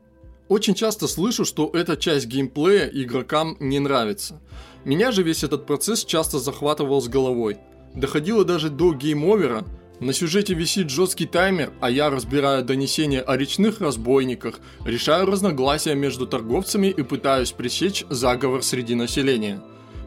Очень 0.48 0.76
часто 0.76 1.08
слышу, 1.08 1.44
что 1.44 1.72
эта 1.74 1.98
часть 1.98 2.28
геймплея 2.28 2.88
игрокам 2.88 3.58
не 3.60 3.80
нравится. 3.80 4.40
Меня 4.86 5.12
же 5.12 5.24
весь 5.24 5.44
этот 5.44 5.66
процесс 5.66 6.06
часто 6.06 6.38
захватывал 6.38 7.02
с 7.02 7.08
головой. 7.08 7.58
Доходило 7.96 8.46
даже 8.46 8.70
до 8.70 8.94
game 8.94 9.23
over 9.23 9.51
а, 9.51 9.66
на 10.00 10.12
сюжете 10.12 10.54
висит 10.54 10.90
жесткий 10.90 11.26
таймер, 11.26 11.72
а 11.80 11.90
я 11.90 12.10
разбираю 12.10 12.64
донесения 12.64 13.22
о 13.22 13.38
речных 13.38 13.80
разбойниках, 13.80 14.60
решаю 14.84 15.26
разногласия 15.26 15.96
между 15.96 16.28
торговцами 16.28 16.88
и 16.88 17.02
пытаюсь 17.02 17.52
пресечь 17.52 18.06
заговор 18.10 18.62
среди 18.62 18.94
населения. 18.96 19.62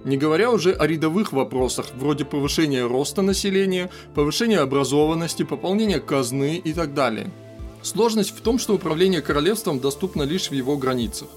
Не 0.04 0.16
говоря 0.16 0.50
уже 0.50 0.72
о 0.72 0.86
рядовых 0.86 1.32
вопросах, 1.32 1.86
вроде 1.96 2.24
повышения 2.24 2.86
роста 2.86 3.22
населения, 3.22 3.90
повышения 4.14 4.60
образованности, 4.60 5.42
пополнения 5.42 6.00
казны 6.00 6.56
и 6.56 6.72
так 6.72 6.94
далее. 6.94 7.30
Сложность 7.82 8.36
в 8.36 8.40
том, 8.40 8.58
что 8.58 8.74
управление 8.74 9.22
королевством 9.22 9.80
доступно 9.80 10.22
лишь 10.22 10.50
в 10.50 10.52
его 10.52 10.76
границах. 10.76 11.28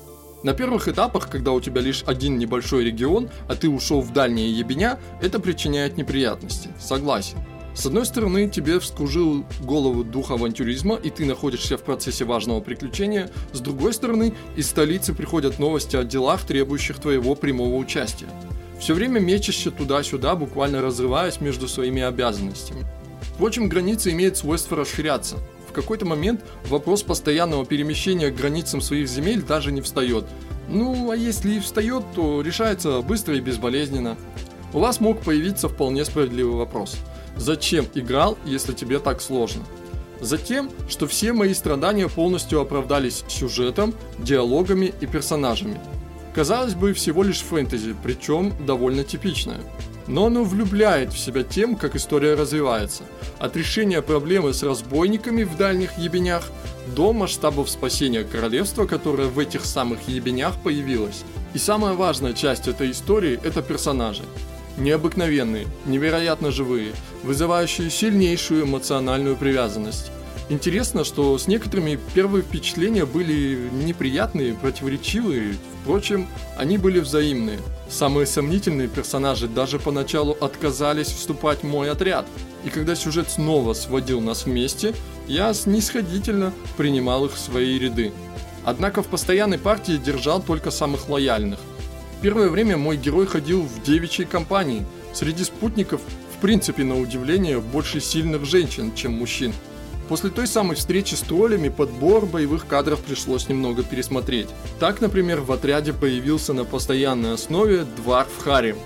На 0.44 0.54
первых 0.54 0.88
этапах, 0.88 1.30
когда 1.30 1.52
у 1.52 1.62
тебя 1.62 1.82
лишь 1.82 2.04
один 2.06 2.38
небольшой 2.38 2.84
регион, 2.84 3.30
а 3.48 3.56
ты 3.56 3.70
ушел 3.70 4.02
в 4.02 4.12
дальние 4.12 4.52
ебеня, 4.52 5.00
это 5.22 5.40
причиняет 5.40 5.98
неприятности, 5.98 6.70
согласен. 6.80 7.38
С 7.74 7.86
одной 7.86 8.06
стороны, 8.06 8.50
тебе 8.50 8.80
вскружил 8.80 9.46
голову 9.62 10.04
дух 10.04 10.32
авантюризма, 10.32 10.96
и 10.96 11.10
ты 11.10 11.26
находишься 11.26 11.78
в 11.78 11.84
процессе 11.84 12.26
важного 12.26 12.60
приключения. 12.60 13.30
С 13.54 13.62
другой 13.62 13.94
стороны, 13.94 14.34
из 14.58 14.70
столицы 14.70 15.14
приходят 15.14 15.58
новости 15.58 15.96
о 15.96 16.04
делах, 16.04 16.44
требующих 16.44 17.00
твоего 17.00 17.34
прямого 17.34 17.76
участия. 17.76 18.28
Все 18.80 18.94
время 18.94 19.20
мечешься 19.20 19.72
туда-сюда, 19.72 20.36
буквально 20.36 20.82
разрываясь 20.82 21.40
между 21.40 21.68
своими 21.68 22.02
обязанностями. 22.02 22.86
Впрочем, 23.34 23.70
границы 23.70 24.12
имеют 24.12 24.38
свойство 24.38 24.76
расширяться. 24.76 25.38
В 25.70 25.72
какой-то 25.72 26.06
момент 26.06 26.42
вопрос 26.66 27.04
постоянного 27.04 27.66
перемещения 27.66 28.30
к 28.30 28.36
границам 28.36 28.82
своих 28.82 29.08
земель 29.08 29.42
даже 29.42 29.72
не 29.72 29.80
встает. 29.80 30.26
Ну, 30.68 31.10
а 31.10 31.16
если 31.16 31.54
и 31.56 31.60
встает, 31.60 32.04
то 32.16 32.42
решается 32.42 33.02
быстро 33.02 33.38
и 33.38 33.40
безболезненно. 33.40 34.18
У 34.74 34.80
вас 34.80 35.00
мог 35.00 35.22
появиться 35.22 35.70
вполне 35.70 36.04
справедливый 36.04 36.56
вопрос– 36.56 36.98
Зачем 37.38 37.88
играл, 37.94 38.38
если 38.46 38.74
тебе 38.74 39.00
так 39.00 39.22
сложно? 39.22 39.64
Затем, 40.22 40.70
что 40.88 41.08
все 41.08 41.34
мои 41.34 41.54
страдания 41.54 42.08
полностью 42.08 42.62
оправдались 42.62 43.24
сюжетом, 43.28 43.96
диалогами 44.20 44.94
и 45.02 45.08
персонажами. 45.08 45.80
Казалось 46.36 46.76
бы, 46.76 46.94
всего 46.94 47.24
лишь 47.24 47.42
фэнтези, 47.42 47.96
причем 48.04 48.54
довольно 48.66 49.04
типичное. 49.04 49.60
Но 50.08 50.28
оно 50.28 50.44
влюбляет 50.44 51.12
в 51.12 51.20
себя 51.20 51.44
тем, 51.44 51.76
как 51.76 51.96
история 51.96 52.36
развивается. 52.36 53.04
От 53.40 53.56
решения 53.58 54.02
проблемы 54.02 54.54
с 54.54 54.62
разбойниками 54.62 55.44
в 55.44 55.58
дальних 55.58 55.98
ебенях 55.98 56.50
до 56.96 57.14
масштабов 57.14 57.70
спасения 57.70 58.24
королевства, 58.24 58.86
которое 58.86 59.28
в 59.28 59.40
этих 59.40 59.66
самых 59.66 60.08
ебенях 60.08 60.54
появилось. 60.62 61.24
И 61.54 61.58
самая 61.58 61.94
важная 61.94 62.34
часть 62.34 62.68
этой 62.68 62.92
истории– 62.92 63.40
это 63.44 63.62
персонажи 63.62 64.24
необыкновенные, 64.84 65.68
невероятно 65.86 66.52
живые, 66.52 66.94
вызывающие 67.24 67.90
сильнейшую 67.90 68.66
эмоциональную 68.66 69.36
привязанность. 69.36 70.12
Интересно, 70.50 71.06
что 71.06 71.38
с 71.38 71.48
некоторыми 71.48 71.98
первые 72.14 72.44
впечатления 72.44 73.06
были 73.06 73.70
неприятные, 73.72 74.54
противоречивые, 74.54 75.56
впрочем, 75.82 76.28
они 76.58 76.78
были 76.78 77.00
взаимные. 77.00 77.60
Самые 77.90 78.26
сомнительные 78.26 78.90
персонажи 78.90 79.48
даже 79.48 79.80
поначалу 79.80 80.36
отказались 80.42 81.08
вступать 81.08 81.60
в 81.60 81.68
мой 81.68 81.90
отряд, 81.90 82.26
и 82.66 82.70
когда 82.70 82.96
сюжет 82.96 83.30
снова 83.30 83.74
сводил 83.74 84.20
нас 84.20 84.46
вместе, 84.46 84.94
я 85.28 85.54
снисходительно 85.54 86.52
принимал 86.76 87.26
их 87.26 87.36
в 87.36 87.40
свои 87.40 87.80
ряды. 87.80 88.12
Однако 88.64 89.02
в 89.02 89.08
постоянной 89.08 89.58
партии 89.58 89.98
держал 89.98 90.42
только 90.42 90.70
самых 90.70 91.08
лояльных, 91.08 91.60
первое 92.22 92.50
время 92.50 92.78
мой 92.78 92.98
герой 92.98 93.26
ходил 93.26 93.64
в 93.64 93.84
девичьей 93.84 94.28
компании. 94.28 94.86
Среди 95.14 95.44
спутников, 95.44 96.02
в 96.36 96.42
принципе, 96.42 96.84
на 96.84 97.00
удивление, 97.00 97.60
больше 97.60 98.00
сильных 98.00 98.46
женщин, 98.46 98.94
чем 98.96 99.14
мужчин. 99.14 99.54
После 100.08 100.30
той 100.30 100.48
самой 100.48 100.76
встречи 100.76 101.16
с 101.16 101.22
троллями 101.22 101.70
подбор 101.70 102.26
боевых 102.26 102.68
кадров 102.68 103.00
пришлось 103.00 103.48
немного 103.48 103.84
пересмотреть. 103.84 104.48
Так, 104.80 105.02
например, 105.02 105.42
в 105.42 105.52
отряде 105.52 105.94
появился 105.94 106.54
на 106.54 106.66
постоянной 106.66 107.34
основе 107.34 107.86
Дварф 107.98 108.38
Харим. 108.40 108.78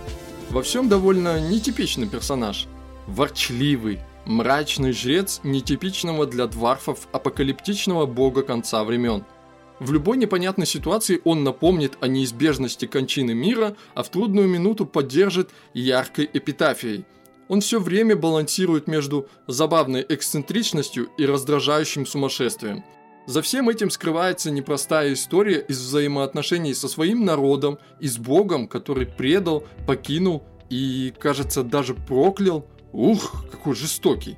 Во 0.49 0.61
всем 0.61 0.87
довольно 0.87 1.39
нетипичный 1.39 2.07
персонаж. 2.07 2.67
Ворчливый, 3.07 3.99
мрачный 4.25 4.91
жрец 4.91 5.41
нетипичного 5.43 6.27
для 6.27 6.47
дварфов 6.47 7.07
апокалиптичного 7.11 8.05
бога 8.05 8.43
конца 8.43 8.83
времен– 8.83 9.25
в 9.79 9.91
любой 9.91 10.17
непонятной 10.17 10.65
ситуации 10.65 11.21
он 11.25 11.43
напомнит 11.43 11.97
о 11.99 12.07
неизбежности 12.07 12.85
кончины 12.85 13.33
мира, 13.33 13.75
а 13.93 14.03
в 14.03 14.09
трудную 14.09 14.47
минуту 14.47 14.85
поддержит 14.85 15.49
яркой 15.73 16.29
эпитафией. 16.31 17.05
Он 17.47 17.61
все 17.61 17.79
время 17.79 18.15
балансирует 18.15 18.87
между 18.87 19.27
забавной 19.47 20.05
эксцентричностью 20.07 21.09
и 21.17 21.25
раздражающим 21.25 22.05
сумасшествием. 22.05 22.83
За 23.27 23.41
всем 23.41 23.69
этим 23.69 23.89
скрывается 23.89 24.49
непростая 24.49 25.13
история 25.13 25.59
из 25.59 25.79
взаимоотношений 25.79 26.73
со 26.73 26.87
своим 26.87 27.25
народом 27.25 27.77
и 27.99 28.07
с 28.07 28.17
Богом, 28.17 28.67
который 28.67 29.05
предал, 29.05 29.63
покинул 29.85 30.43
и, 30.69 31.13
кажется, 31.19 31.63
даже 31.63 31.95
проклял. 31.95 32.65
Ух, 32.93 33.45
какой 33.51 33.75
жестокий. 33.75 34.37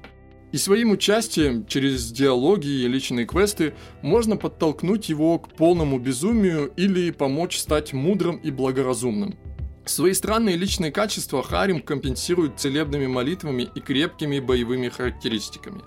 И 0.58 0.60
своим 0.60 0.90
участием 0.90 1.68
через 1.68 2.12
диалоги 2.12 2.66
и 2.66 2.88
личные 2.88 3.28
квесты 3.28 3.76
можно 4.02 4.38
подтолкнуть 4.38 5.08
его 5.08 5.38
к 5.38 5.50
полному 5.50 6.00
безумию 6.00 6.74
или 6.76 7.12
помочь 7.12 7.60
стать 7.60 7.94
мудрым 7.94 8.38
и 8.38 8.50
благоразумным. 8.50 9.38
Свои 9.86 10.14
странные 10.14 10.56
личные 10.56 10.92
качества 10.92 11.44
Харим 11.44 11.80
компенсирует 11.80 12.60
целебными 12.60 13.06
молитвами 13.06 13.70
и 13.76 13.80
крепкими 13.80 14.40
боевыми 14.40 14.90
характеристиками. 14.90 15.84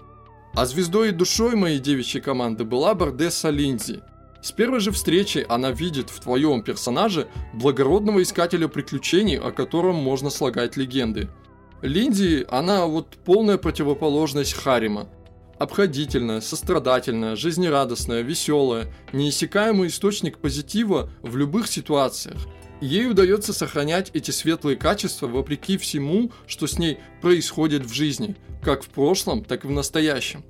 А 0.55 0.67
звездой 0.67 1.09
и 1.09 1.13
душой 1.13 1.57
моей 1.57 1.81
девичьей 1.81 2.23
команды 2.23 2.63
была 2.63 2.95
Бардесса 2.95 3.51
Линдзи. 3.51 4.03
С 4.41 4.53
первой 4.53 4.79
же 4.79 4.93
встречи 4.93 5.45
она 5.49 5.73
видит 5.73 6.11
в 6.11 6.21
твоем 6.21 6.63
персонаже 6.63 7.27
благородного 7.55 8.23
искателя 8.23 8.69
приключений, 8.69 9.37
о 9.37 9.51
котором 9.51 9.97
можно 9.97 10.31
слагать 10.31 10.77
легенды– 10.77 11.29
Линди, 11.83 12.45
она 12.51 12.85
вот 12.87 13.17
полная 13.25 13.57
противоположность 13.57 14.53
Харима. 14.53 15.09
Обходительная, 15.59 16.41
сострадательная, 16.41 17.37
жизнерадостная, 17.37 18.21
веселая, 18.21 18.93
неиссякаемый 19.13 19.89
источник 19.89 20.39
позитива 20.39 21.11
в 21.23 21.37
любых 21.37 21.69
ситуациях. 21.69 22.39
Ей 22.83 23.11
удается 23.11 23.53
сохранять 23.53 24.11
эти 24.15 24.31
светлые 24.31 24.77
качества 24.77 25.27
вопреки 25.27 25.79
всему, 25.79 26.33
что 26.47 26.67
с 26.67 26.79
ней 26.79 26.99
происходит 27.21 27.85
в 27.85 27.93
жизни, 27.93 28.37
как 28.63 28.83
в 28.83 28.89
прошлом, 28.89 29.45
так 29.45 29.65
и 29.65 29.69
в 29.69 29.71
настоящем. 29.71 30.45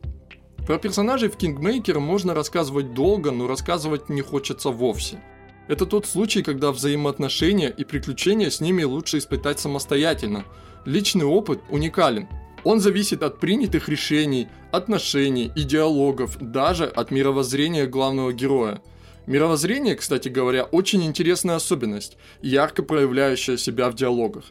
Про 0.66 0.78
персонажей 0.78 1.28
в 1.28 1.36
Kingmaker 1.36 1.98
можно 1.98 2.34
рассказывать 2.34 2.92
долго, 2.92 3.30
но 3.30 3.46
рассказывать 3.46 4.08
не 4.08 4.20
хочется 4.20 4.70
вовсе. 4.70 5.20
Это 5.66 5.86
тот 5.86 6.06
случай, 6.06 6.42
когда 6.42 6.72
взаимоотношения 6.72 7.68
и 7.68 7.84
приключения 7.84 8.50
с 8.50 8.60
ними 8.60 8.82
лучше 8.82 9.18
испытать 9.18 9.60
самостоятельно– 9.60 10.44
Личный 10.84 11.26
опыт 11.26 11.60
уникален. 11.68 12.28
Он 12.64 12.80
зависит 12.80 13.22
от 13.22 13.40
принятых 13.40 13.88
решений, 13.88 14.48
отношений 14.70 15.50
и 15.54 15.62
диалогов, 15.62 16.36
даже 16.40 16.86
от 16.86 17.10
мировоззрения 17.10 17.86
главного 17.86 18.32
героя. 18.32 18.82
Мировоззрение, 19.26 19.94
кстати 19.94 20.28
говоря, 20.28 20.64
очень 20.64 21.04
интересная 21.04 21.56
особенность, 21.56 22.16
ярко 22.42 22.82
проявляющая 22.82 23.56
себя 23.56 23.90
в 23.90 23.94
диалогах. 23.94 24.44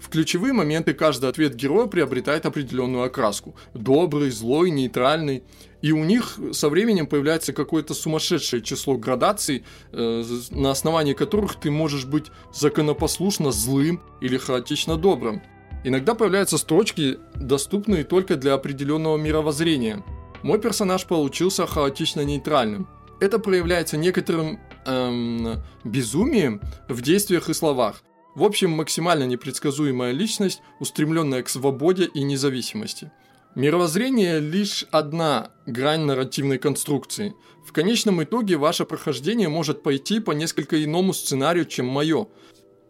В 0.00 0.08
ключевые 0.08 0.52
моменты 0.52 0.94
каждый 0.94 1.28
ответ 1.28 1.54
героя 1.54 1.86
приобретает 1.86 2.46
определенную 2.46 3.04
окраску. 3.04 3.54
Добрый, 3.74 4.30
злой, 4.30 4.70
нейтральный. 4.70 5.44
И 5.82 5.92
у 5.92 6.02
них 6.04 6.38
со 6.52 6.70
временем 6.70 7.06
появляется 7.06 7.52
какое-то 7.52 7.92
сумасшедшее 7.92 8.62
число 8.62 8.96
градаций, 8.96 9.64
э, 9.92 10.24
на 10.50 10.70
основании 10.70 11.12
которых 11.12 11.60
ты 11.60 11.70
можешь 11.70 12.06
быть 12.06 12.26
законопослушно 12.54 13.52
злым 13.52 14.00
или 14.22 14.38
хаотично 14.38 14.96
добрым. 14.96 15.42
Иногда 15.84 16.14
появляются 16.14 16.56
строчки, 16.56 17.18
доступные 17.34 18.04
только 18.04 18.36
для 18.36 18.54
определенного 18.54 19.18
мировоззрения. 19.18 20.02
Мой 20.42 20.58
персонаж 20.58 21.04
получился 21.04 21.66
хаотично 21.66 22.22
нейтральным. 22.22 22.88
Это 23.20 23.38
проявляется 23.38 23.98
некоторым 23.98 24.58
эм, 24.86 25.62
безумием 25.84 26.62
в 26.88 27.02
действиях 27.02 27.50
и 27.50 27.54
словах. 27.54 28.02
В 28.34 28.42
общем, 28.42 28.70
максимально 28.70 29.24
непредсказуемая 29.24 30.12
личность, 30.12 30.62
устремленная 30.80 31.42
к 31.42 31.50
свободе 31.50 32.06
и 32.06 32.22
независимости. 32.22 33.12
Мировоззрение– 33.54 34.40
лишь 34.40 34.86
одна 34.90 35.50
грань 35.66 36.00
нарративной 36.00 36.58
конструкции. 36.58 37.34
В 37.64 37.72
конечном 37.72 38.22
итоге 38.24 38.56
ваше 38.56 38.84
прохождение 38.86 39.48
может 39.48 39.82
пойти 39.82 40.18
по 40.18 40.32
несколько 40.32 40.82
иному 40.82 41.12
сценарию, 41.12 41.66
чем 41.66 41.86
мое– 41.86 42.26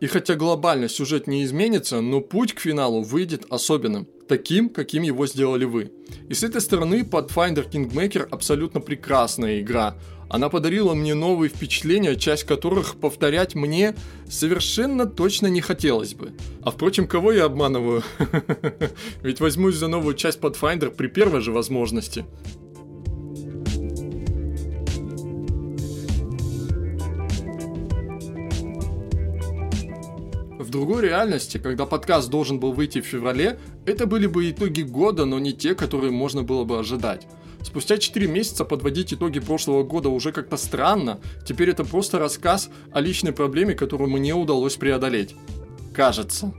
и 0.04 0.06
хотя 0.06 0.34
глобально 0.34 0.90
сюжет 0.90 1.26
не 1.26 1.44
изменится, 1.44 2.02
но 2.02 2.20
путь 2.20 2.52
к 2.52 2.60
финалу 2.60 3.00
выйдет 3.00 3.46
особенным, 3.48 4.06
таким, 4.28 4.68
каким 4.68 5.02
его 5.02 5.26
сделали 5.26 5.64
вы. 5.64 5.92
И 6.28 6.34
с 6.34 6.44
этой 6.44 6.60
стороны 6.60 7.00
Pathfinder 7.00 7.66
Kingmaker 7.66 8.28
абсолютно 8.30 8.80
прекрасная 8.80 9.62
игра. 9.62 9.96
Она 10.28 10.50
подарила 10.50 10.92
мне 10.92 11.14
новые 11.14 11.48
впечатления, 11.48 12.16
часть 12.16 12.44
которых 12.44 12.96
повторять 12.96 13.54
мне 13.54 13.94
совершенно 14.28 15.06
точно 15.06 15.46
не 15.46 15.62
хотелось 15.62 16.12
бы. 16.12 16.34
А 16.62 16.70
впрочем, 16.70 17.06
кого 17.06 17.32
я 17.32 17.46
обманываю? 17.46 18.02
Ведь 19.22 19.40
возьмусь 19.40 19.76
за 19.76 19.88
новую 19.88 20.16
часть 20.16 20.38
Pathfinder 20.38 20.90
при 20.90 21.06
первой 21.06 21.40
же 21.40 21.50
возможности. 21.50 22.26
Другой 30.74 31.02
реальности, 31.02 31.58
когда 31.58 31.86
подкаст 31.86 32.28
должен 32.28 32.58
был 32.58 32.72
выйти 32.72 33.00
в 33.00 33.06
феврале, 33.06 33.60
это 33.86 34.06
были 34.06 34.26
бы 34.26 34.50
итоги 34.50 34.82
года, 34.82 35.24
но 35.24 35.38
не 35.38 35.52
те, 35.52 35.76
которые 35.76 36.10
можно 36.10 36.42
было 36.42 36.64
бы 36.64 36.80
ожидать. 36.80 37.28
Спустя 37.62 37.96
4 37.96 38.26
месяца 38.26 38.64
подводить 38.64 39.14
итоги 39.14 39.38
прошлого 39.38 39.84
года 39.84 40.08
уже 40.08 40.32
как-то 40.32 40.56
странно, 40.56 41.20
теперь 41.46 41.70
это 41.70 41.84
просто 41.84 42.18
рассказ 42.18 42.70
о 42.92 43.00
личной 43.00 43.32
проблеме, 43.32 43.74
которую 43.74 44.10
мне 44.10 44.34
удалось 44.34 44.74
преодолеть. 44.74 45.36
Кажется. 45.94 46.52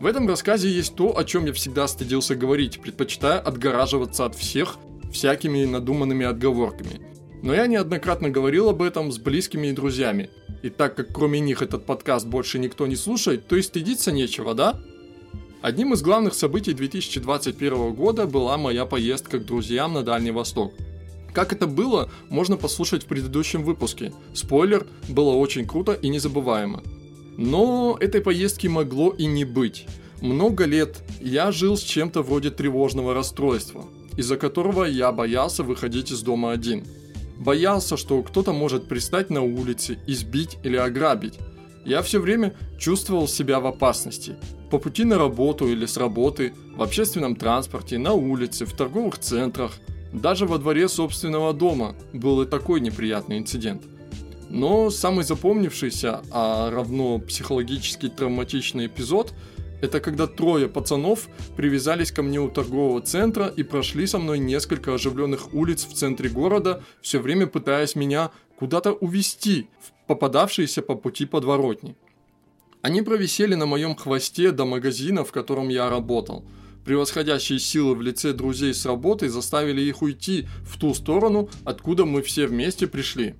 В 0.00 0.06
этом 0.06 0.26
рассказе 0.26 0.68
есть 0.68 0.96
то, 0.96 1.16
о 1.16 1.22
чем 1.22 1.46
я 1.46 1.52
всегда 1.52 1.86
стыдился 1.86 2.34
говорить, 2.34 2.80
предпочитая 2.80 3.38
отгораживаться 3.38 4.24
от 4.24 4.34
всех 4.34 4.76
всякими 5.12 5.64
надуманными 5.66 6.26
отговорками. 6.26 7.00
Но 7.42 7.54
я 7.54 7.68
неоднократно 7.68 8.28
говорил 8.28 8.68
об 8.68 8.82
этом 8.82 9.12
с 9.12 9.18
близкими 9.18 9.68
и 9.68 9.72
друзьями– 9.72 10.30
и 10.62 10.70
так 10.70 10.94
как 10.94 11.12
кроме 11.12 11.40
них 11.40 11.60
этот 11.60 11.84
подкаст 11.84 12.26
больше 12.26 12.58
никто 12.58 12.86
не 12.86 12.96
слушает, 12.96 13.46
то 13.48 13.56
и 13.56 13.62
стыдиться 13.62 14.12
нечего, 14.12 14.54
да? 14.54 14.80
Одним 15.60 15.92
из 15.92 16.02
главных 16.02 16.34
событий 16.34 16.72
2021 16.72 17.92
года 17.94 18.26
была 18.26 18.56
моя 18.56 18.86
поездка 18.86 19.38
к 19.38 19.44
друзьям 19.44 19.92
на 19.92 20.02
Дальний 20.02 20.30
Восток. 20.30 20.72
Как 21.32 21.52
это 21.52 21.66
было, 21.66 22.10
можно 22.28 22.56
послушать 22.56 23.04
в 23.04 23.06
предыдущем 23.06 23.64
выпуске. 23.64 24.12
Спойлер, 24.34 24.86
было 25.08 25.32
очень 25.32 25.66
круто 25.66 25.92
и 25.92 26.08
незабываемо. 26.08 26.82
Но 27.36 27.96
этой 27.98 28.20
поездки 28.20 28.66
могло 28.66 29.10
и 29.10 29.26
не 29.26 29.44
быть. 29.44 29.86
Много 30.20 30.64
лет 30.64 31.02
я 31.20 31.50
жил 31.50 31.76
с 31.76 31.82
чем-то 31.82 32.22
вроде 32.22 32.50
тревожного 32.50 33.14
расстройства, 33.14 33.84
из-за 34.16 34.36
которого 34.36 34.84
я 34.84 35.10
боялся 35.10 35.62
выходить 35.62 36.12
из 36.12 36.22
дома 36.22 36.52
один– 36.52 36.84
Боялся, 37.42 37.96
что 37.96 38.22
кто-то 38.22 38.52
может 38.52 38.86
пристать 38.86 39.28
на 39.28 39.42
улице, 39.42 39.98
избить 40.06 40.58
или 40.62 40.76
ограбить. 40.76 41.40
Я 41.84 42.02
все 42.02 42.20
время 42.20 42.54
чувствовал 42.78 43.26
себя 43.26 43.58
в 43.58 43.66
опасности. 43.66 44.36
По 44.70 44.78
пути 44.78 45.02
на 45.02 45.18
работу 45.18 45.66
или 45.66 45.84
с 45.84 45.96
работы, 45.96 46.54
в 46.76 46.82
общественном 46.82 47.34
транспорте, 47.34 47.98
на 47.98 48.12
улице, 48.12 48.64
в 48.64 48.72
торговых 48.72 49.18
центрах, 49.18 49.72
даже 50.12 50.46
во 50.46 50.58
дворе 50.58 50.88
собственного 50.88 51.52
дома 51.52 51.96
был 52.12 52.42
и 52.42 52.46
такой 52.46 52.80
неприятный 52.80 53.38
инцидент. 53.38 53.82
Но 54.48 54.90
самый 54.90 55.24
запомнившийся, 55.24 56.20
а 56.30 56.70
равно 56.70 57.18
психологически 57.18 58.08
травматичный 58.08 58.86
эпизод– 58.86 59.34
это 59.82 60.00
когда 60.00 60.26
трое 60.28 60.68
пацанов 60.68 61.28
привязались 61.56 62.12
ко 62.12 62.22
мне 62.22 62.40
у 62.40 62.48
торгового 62.48 63.02
центра 63.02 63.48
и 63.48 63.64
прошли 63.64 64.06
со 64.06 64.18
мной 64.18 64.38
несколько 64.38 64.94
оживленных 64.94 65.52
улиц 65.52 65.84
в 65.84 65.92
центре 65.92 66.30
города, 66.30 66.82
все 67.02 67.18
время 67.18 67.48
пытаясь 67.48 67.96
меня 67.96 68.30
куда-то 68.56 68.92
увести 68.92 69.68
в 69.80 70.06
попадавшиеся 70.06 70.82
по 70.82 70.94
пути 70.94 71.26
подворотни. 71.26 71.96
Они 72.80 73.02
провисели 73.02 73.56
на 73.56 73.66
моем 73.66 73.96
хвосте 73.96 74.52
до 74.52 74.64
магазина, 74.64 75.24
в 75.24 75.32
котором 75.32 75.68
я 75.68 75.90
работал. 75.90 76.44
Превосходящие 76.84 77.58
силы 77.58 77.96
в 77.96 78.02
лице 78.02 78.32
друзей 78.32 78.74
с 78.74 78.86
работы 78.86 79.28
заставили 79.28 79.80
их 79.82 80.00
уйти 80.02 80.46
в 80.62 80.78
ту 80.78 80.94
сторону, 80.94 81.48
откуда 81.64 82.04
мы 82.04 82.22
все 82.22 82.46
вместе 82.46 82.86
пришли. 82.86 83.34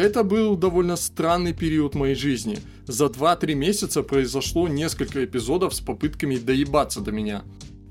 Это 0.00 0.24
был 0.24 0.56
довольно 0.56 0.96
странный 0.96 1.52
период 1.52 1.94
моей 1.94 2.14
жизни. 2.14 2.60
За 2.86 3.04
2-3 3.04 3.52
месяца 3.52 4.02
произошло 4.02 4.66
несколько 4.66 5.22
эпизодов 5.22 5.74
с 5.74 5.80
попытками 5.80 6.36
доебаться 6.36 7.02
до 7.02 7.12
меня. 7.12 7.42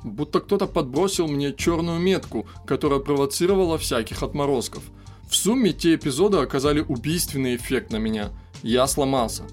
Будто 0.04 0.40
кто-то 0.40 0.66
подбросил 0.66 1.28
мне 1.28 1.54
черную 1.54 2.00
метку, 2.00 2.48
которая 2.66 3.00
провоцировала 3.00 3.78
всяких 3.78 4.24
отморозков. 4.24 4.82
В 5.30 5.36
сумме 5.36 5.72
те 5.72 5.94
эпизоды 5.94 6.38
оказали 6.38 6.80
убийственный 6.80 7.56
эффект 7.56 7.92
на 7.92 7.98
меня. 7.98 8.32
Я 8.64 8.88
сломался. 8.88 9.44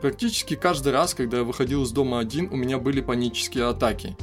Практически 0.00 0.54
каждый 0.54 0.92
раз, 0.92 1.12
когда 1.12 1.38
я 1.38 1.42
выходил 1.42 1.82
из 1.82 1.90
дома 1.90 2.20
один, 2.20 2.48
у 2.52 2.56
меня 2.56 2.78
были 2.78 3.00
панические 3.00 3.64
атаки. 3.64 4.16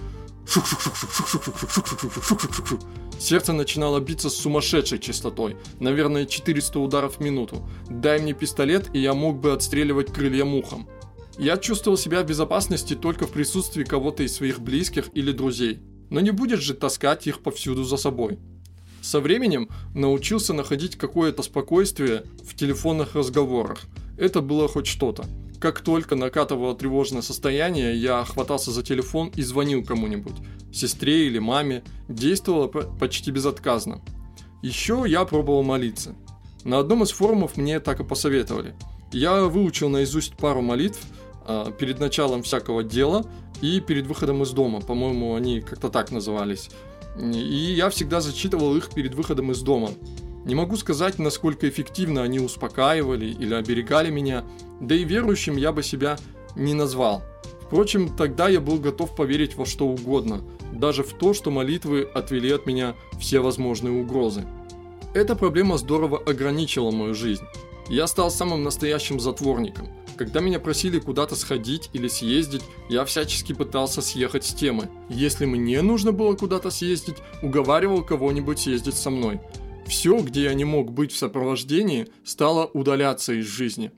Сердце 3.23 3.53
начинало 3.53 4.01
биться 4.01 4.29
с 4.29 4.35
сумасшедшей 4.35 4.99
частотой, 4.99 5.55
наверное 5.79 6.25
400 6.25 6.77
ударов 6.77 7.15
в 7.15 7.19
минуту. 7.21 7.65
Дай 7.89 8.19
мне 8.19 8.33
пистолет, 8.33 8.89
и 8.93 8.99
я 8.99 9.13
мог 9.13 9.39
бы 9.39 9.53
отстреливать 9.53 10.11
крылья 10.11 10.43
мухом. 10.43 10.89
Я 11.37 11.55
чувствовал 11.55 11.97
себя 11.97 12.21
в 12.21 12.25
безопасности 12.27 12.95
только 12.95 13.25
в 13.25 13.31
присутствии 13.31 13.85
кого-то 13.85 14.23
из 14.23 14.35
своих 14.35 14.59
близких 14.59 15.05
или 15.13 15.31
друзей. 15.31 15.79
Но 16.09 16.19
не 16.19 16.31
будешь 16.31 16.59
же 16.59 16.73
таскать 16.73 17.25
их 17.25 17.39
повсюду 17.39 17.85
за 17.85 17.95
собой. 17.95 18.39
Со 19.01 19.21
временем 19.21 19.69
научился 19.95 20.51
находить 20.51 20.97
какое-то 20.97 21.43
спокойствие 21.43 22.25
в 22.43 22.57
телефонных 22.57 23.15
разговорах. 23.15 23.83
Это 24.17 24.41
было 24.41 24.67
хоть 24.67 24.87
что-то. 24.87 25.23
Как 25.63 25.79
только 25.79 26.17
накатывало 26.17 26.75
тревожное 26.75 27.21
состояние, 27.21 27.95
я 27.95 28.25
хватался 28.25 28.69
за 28.69 28.83
телефон 28.83 29.31
и 29.33 29.43
звонил 29.43 29.81
кому-нибудь. 29.81 30.35
Сестре 30.73 31.27
или 31.27 31.39
маме. 31.39 31.85
Действовало 32.09 32.67
почти 32.67 33.31
безотказно. 33.31 34.01
Еще 34.61 35.05
я 35.07 35.23
пробовал 35.23 35.63
молиться. 35.63 36.15
На 36.65 36.79
одном 36.79 37.03
из 37.03 37.11
форумов 37.11 37.55
мне 37.55 37.79
так 37.79 38.01
и 38.01 38.03
посоветовали. 38.03 38.75
Я 39.13 39.45
выучил 39.45 39.87
наизусть 39.87 40.35
пару 40.35 40.59
молитв 40.61 40.99
э, 41.47 41.67
перед 41.79 41.97
началом 41.97 42.43
всякого 42.43 42.83
дела 42.83 43.25
и 43.61 43.79
перед 43.79 44.05
выходом 44.05 44.43
из 44.43 44.51
дома. 44.51 44.81
По-моему, 44.81 45.33
они 45.33 45.61
как-то 45.61 45.87
так 45.87 46.11
назывались. 46.11 46.71
И 47.17 47.73
я 47.77 47.89
всегда 47.89 48.19
зачитывал 48.19 48.75
их 48.75 48.89
перед 48.89 49.15
выходом 49.15 49.53
из 49.53 49.61
дома. 49.61 49.91
Не 50.45 50.55
могу 50.55 50.75
сказать, 50.75 51.19
насколько 51.19 51.67
эффективно 51.69 52.23
они 52.23 52.39
успокаивали 52.39 53.25
или 53.25 53.53
оберегали 53.53 54.09
меня, 54.09 54.43
да 54.79 54.95
и 54.95 55.03
верующим 55.03 55.55
я 55.57 55.71
бы 55.71 55.83
себя 55.83 56.17
не 56.55 56.73
назвал. 56.73 57.23
Впрочем, 57.61 58.15
тогда 58.15 58.49
я 58.49 58.59
был 58.59 58.77
готов 58.77 59.15
поверить 59.15 59.55
во 59.55 59.65
что 59.65 59.87
угодно, 59.87 60.41
даже 60.71 61.03
в 61.03 61.13
то, 61.13 61.33
что 61.33 61.49
молитвы 61.49 62.03
отвели 62.13 62.51
от 62.51 62.65
меня 62.65 62.95
все 63.19 63.39
возможные 63.39 63.93
угрозы. 63.93 64.45
Эта 65.13 65.35
проблема 65.35 65.77
здорово 65.77 66.17
ограничила 66.17 66.91
мою 66.91 67.13
жизнь. 67.13 67.43
Я 67.89 68.07
стал 68.07 68.31
самым 68.31 68.63
настоящим 68.63 69.19
затворником– 69.19 69.87
когда 70.15 70.41
меня 70.41 70.59
просили 70.59 70.99
куда-то 70.99 71.35
сходить 71.35 71.89
или 71.93 72.07
съездить, 72.07 72.61
я 72.87 73.03
всячески 73.05 73.53
пытался 73.53 74.01
съехать 74.01 74.45
с 74.45 74.53
темы. 74.53 74.89
Если 75.09 75.45
мне 75.45 75.81
нужно 75.81 76.11
было 76.11 76.35
куда-то 76.35 76.69
съездить, 76.69 77.17
уговаривал 77.41 78.03
кого-нибудь 78.03 78.59
съездить 78.59 78.95
со 78.95 79.09
мной. 79.09 79.41
Все, 79.87 80.19
где 80.19 80.43
я 80.43 80.53
не 80.53 80.65
мог 80.65 80.91
быть 80.91 81.11
в 81.11 81.17
сопровождении, 81.17 82.07
стало 82.23 82.65
удаляться 82.73 83.33
из 83.33 83.45
жизни. 83.45 83.91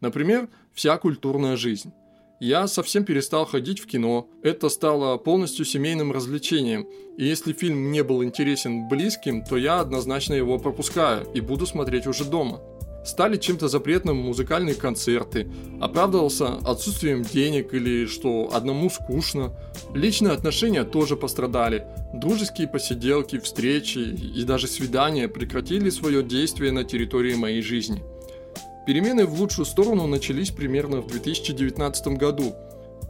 Например, 0.00 0.48
вся 0.74 0.96
культурная 0.98 1.56
жизнь. 1.56 1.92
Я 2.40 2.68
совсем 2.68 3.04
перестал 3.04 3.46
ходить 3.46 3.80
в 3.80 3.86
кино, 3.86 4.28
это 4.44 4.68
стало 4.68 5.16
полностью 5.16 5.64
семейным 5.64 6.12
развлечением, 6.12 6.86
и 7.16 7.24
если 7.24 7.52
фильм 7.52 7.90
не 7.90 8.04
был 8.04 8.22
интересен 8.22 8.88
близким, 8.88 9.44
то 9.44 9.56
я 9.56 9.80
однозначно 9.80 10.34
его 10.34 10.58
пропускаю 10.58 11.26
и 11.34 11.40
буду 11.40 11.66
смотреть 11.66 12.06
уже 12.06 12.24
дома 12.24 12.60
стали 13.04 13.36
чем-то 13.36 13.68
запретным 13.68 14.16
музыкальные 14.16 14.74
концерты, 14.74 15.50
оправдывался 15.80 16.56
отсутствием 16.64 17.22
денег 17.22 17.74
или 17.74 18.06
что 18.06 18.50
одному 18.52 18.90
скучно. 18.90 19.52
Личные 19.94 20.32
отношения 20.32 20.84
тоже 20.84 21.16
пострадали. 21.16 21.86
Дружеские 22.14 22.68
посиделки, 22.68 23.38
встречи 23.38 23.98
и 23.98 24.44
даже 24.44 24.66
свидания 24.66 25.28
прекратили 25.28 25.90
свое 25.90 26.22
действие 26.22 26.72
на 26.72 26.84
территории 26.84 27.34
моей 27.34 27.62
жизни. 27.62 28.02
Перемены 28.86 29.26
в 29.26 29.38
лучшую 29.38 29.66
сторону 29.66 30.06
начались 30.06 30.50
примерно 30.50 31.02
в 31.02 31.08
2019 31.08 32.18
году. 32.18 32.54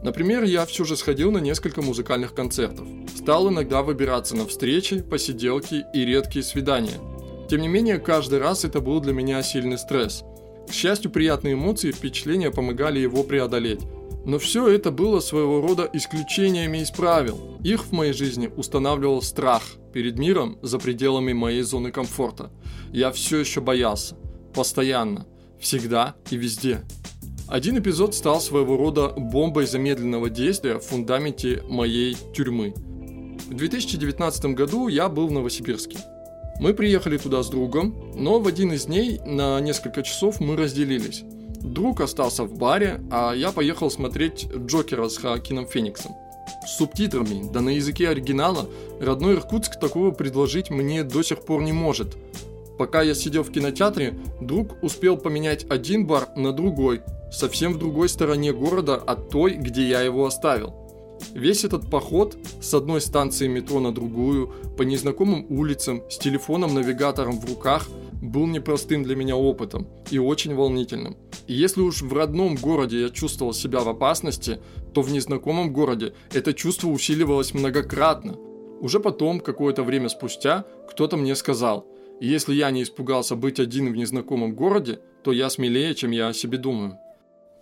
Например, 0.03 0.43
я 0.43 0.65
все 0.65 0.85
же 0.85 0.95
сходил 0.95 1.31
на 1.31 1.39
несколько 1.39 1.81
музыкальных 1.81 2.33
концертов. 2.33 2.87
Стал 3.17 3.49
иногда 3.49 3.81
выбираться 3.81 4.35
на 4.35 4.45
встречи, 4.45 5.01
посиделки 5.01 5.85
и 5.93 6.05
редкие 6.05 6.43
свидания– 6.43 6.97
тем 7.49 7.61
не 7.61 7.67
менее, 7.67 7.97
каждый 7.97 8.37
раз 8.37 8.63
это 8.63 8.79
был 8.79 8.99
для 8.99 9.11
меня 9.11 9.41
сильный 9.41 9.79
стресс. 9.79 10.23
К 10.67 10.71
счастью, 10.71 11.09
приятные 11.09 11.55
эмоции 11.55 11.89
и 11.89 11.91
впечатления 11.91 12.51
помогали 12.51 12.99
его 12.99 13.23
преодолеть. 13.23 13.81
Но 14.23 14.37
все 14.37 14.67
это 14.67 14.91
было 14.91 15.19
своего 15.19 15.59
рода 15.59 15.89
исключениями 15.91 16.77
из 16.77 16.91
правил. 16.91 17.57
Их 17.63 17.85
в 17.85 17.91
моей 17.91 18.13
жизни 18.13 18.51
устанавливал 18.55 19.23
страх 19.23 19.63
перед 19.93 20.19
миром 20.19 20.59
за 20.61 20.77
пределами 20.77 21.33
моей 21.33 21.63
зоны 21.63 21.91
комфорта. 21.91 22.51
Я 22.91 23.11
все 23.11 23.39
еще 23.39 23.61
боялся. 23.61 24.15
Постоянно. 24.53 25.25
Всегда 25.59 26.15
и 26.29 26.37
везде. 26.37 26.81
Один 27.47 27.79
эпизод 27.79 28.13
стал 28.13 28.41
своего 28.41 28.77
рода 28.77 29.07
бомбой 29.07 29.65
замедленного 29.65 30.29
действия 30.29 30.77
в 30.77 30.83
фундаменте 30.83 31.63
моей 31.67 32.15
тюрьмы. 32.35 32.75
В 33.47 33.55
2019 33.55 34.45
году 34.53 34.87
я 34.87 35.09
был 35.09 35.27
в 35.27 35.31
Новосибирске. 35.31 35.97
Мы 36.59 36.73
приехали 36.73 37.17
туда 37.17 37.41
с 37.41 37.49
другом, 37.49 37.95
но 38.15 38.39
в 38.39 38.47
один 38.47 38.73
из 38.73 38.85
дней 38.85 39.21
на 39.25 39.61
несколько 39.61 40.03
часов 40.03 40.41
мы 40.41 40.57
разделились. 40.57 41.23
Друг 41.61 42.01
остался 42.01 42.43
в 42.43 42.53
баре, 42.53 43.01
а 43.09 43.33
я 43.33 43.51
поехал 43.51 43.89
смотреть 43.89 44.47
Джокера 44.53 45.07
с 45.07 45.17
Хоакином 45.17 45.67
Фениксом. 45.67 46.15
С 46.65 46.77
субтитрами, 46.77 47.49
да 47.49 47.61
на 47.61 47.69
языке 47.69 48.09
оригинала, 48.09 48.69
родной 48.99 49.35
Иркутск 49.35 49.79
такого 49.79 50.11
предложить 50.11 50.69
мне 50.69 51.03
до 51.03 51.23
сих 51.23 51.45
пор 51.45 51.61
не 51.61 51.71
может. 51.71 52.17
Пока 52.77 53.03
я 53.03 53.13
сидел 53.13 53.43
в 53.43 53.51
кинотеатре, 53.51 54.19
друг 54.41 54.83
успел 54.83 55.15
поменять 55.15 55.65
один 55.69 56.07
бар 56.07 56.27
на 56.35 56.51
другой, 56.51 57.01
совсем 57.31 57.73
в 57.73 57.79
другой 57.79 58.09
стороне 58.09 58.51
города 58.51 58.95
от 58.95 59.29
той, 59.29 59.53
где 59.53 59.87
я 59.87 60.01
его 60.01 60.25
оставил. 60.25 60.88
Весь 61.33 61.63
этот 61.63 61.89
поход 61.89 62.37
с 62.61 62.73
одной 62.73 63.01
станции 63.01 63.47
метро 63.47 63.79
на 63.79 63.93
другую, 63.93 64.53
по 64.77 64.83
незнакомым 64.83 65.45
улицам, 65.49 66.03
с 66.09 66.17
телефоном-навигатором 66.17 67.39
в 67.39 67.45
руках, 67.45 67.87
был 68.21 68.47
непростым 68.47 69.03
для 69.03 69.15
меня 69.15 69.35
опытом 69.35 69.87
и 70.11 70.19
очень 70.19 70.53
волнительным. 70.53 71.17
И 71.47 71.53
если 71.53 71.81
уж 71.81 72.01
в 72.01 72.13
родном 72.13 72.55
городе 72.55 73.01
я 73.01 73.09
чувствовал 73.09 73.53
себя 73.53 73.79
в 73.79 73.89
опасности, 73.89 74.59
то 74.93 75.01
в 75.01 75.11
незнакомом 75.11 75.71
городе 75.71 76.13
это 76.33 76.53
чувство 76.53 76.89
усиливалось 76.89 77.53
многократно. 77.53 78.35
Уже 78.81 78.99
потом, 78.99 79.39
какое-то 79.39 79.83
время 79.83 80.09
спустя, 80.09 80.65
кто-то 80.89 81.17
мне 81.17 81.35
сказал, 81.35 81.85
если 82.21 82.53
я 82.53 82.71
не 82.71 82.83
испугался 82.83 83.35
быть 83.35 83.59
один 83.59 83.91
в 83.91 83.95
незнакомом 83.95 84.53
городе, 84.53 84.99
то 85.23 85.31
я 85.31 85.49
смелее, 85.49 85.95
чем 85.95 86.11
я 86.11 86.29
о 86.29 86.33
себе 86.33 86.57
думаю. 86.57 86.97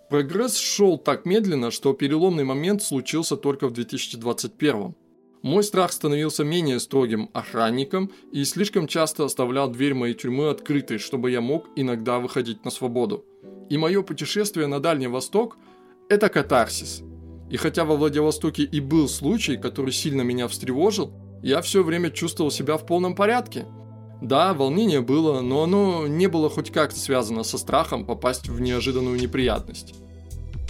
Прогресс 0.10 0.56
шел 0.56 0.98
так 0.98 1.26
медленно, 1.26 1.70
что 1.70 1.92
переломный 1.92 2.46
момент 2.46 2.82
случился 2.82 3.36
только 3.36 3.68
в 3.68 3.74
2021. 3.74 4.96
Мой 5.42 5.64
страх 5.64 5.92
становился 5.92 6.46
менее 6.46 6.80
строгим 6.80 7.30
охранником 7.34 8.12
и 8.32 8.46
слишком 8.46 8.88
часто 8.88 9.26
оставлял 9.26 9.70
дверь 9.70 9.94
моей 9.94 10.14
тюрьмы 10.14 10.50
открытой, 10.50 10.98
чтобы 10.98 11.32
я 11.32 11.42
мог 11.42 11.68
иногда 11.76 12.20
выходить 12.20 12.64
на 12.64 12.72
свободу. 12.72 13.26
И 13.70 13.78
мое 13.78 14.02
путешествие 14.02 14.68
на 14.68 14.80
Дальний 14.80 15.08
Восток– 15.08 15.58
это 16.10 16.30
катарсис. 16.30 17.04
И 17.50 17.58
хотя 17.58 17.84
во 17.84 17.98
Владивостоке 17.98 18.64
и 18.64 18.80
был 18.80 19.10
случай, 19.10 19.58
который 19.58 19.92
сильно 19.92 20.22
меня 20.22 20.48
встревожил, 20.48 21.12
я 21.44 21.62
все 21.62 21.84
время 21.84 22.12
чувствовал 22.12 22.50
себя 22.50 22.78
в 22.78 22.86
полном 22.86 23.14
порядке– 23.14 23.66
да, 24.22 24.54
волнение 24.54 25.02
было, 25.02 25.42
но 25.42 25.64
оно 25.64 26.08
не 26.08 26.28
было 26.28 26.50
хоть 26.50 26.72
как-то 26.72 27.00
связано 27.00 27.44
со 27.44 27.58
страхом 27.58 28.06
попасть 28.06 28.48
в 28.48 28.60
неожиданную 28.60 29.20
неприятность. 29.20 29.94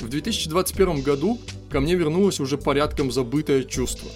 В 0.01 0.09
2021 0.09 1.01
году 1.01 1.39
ко 1.69 1.79
мне 1.79 1.95
вернулось 1.95 2.39
уже 2.39 2.57
порядком 2.57 3.11
забытое 3.11 3.63
чувство. 3.63 4.09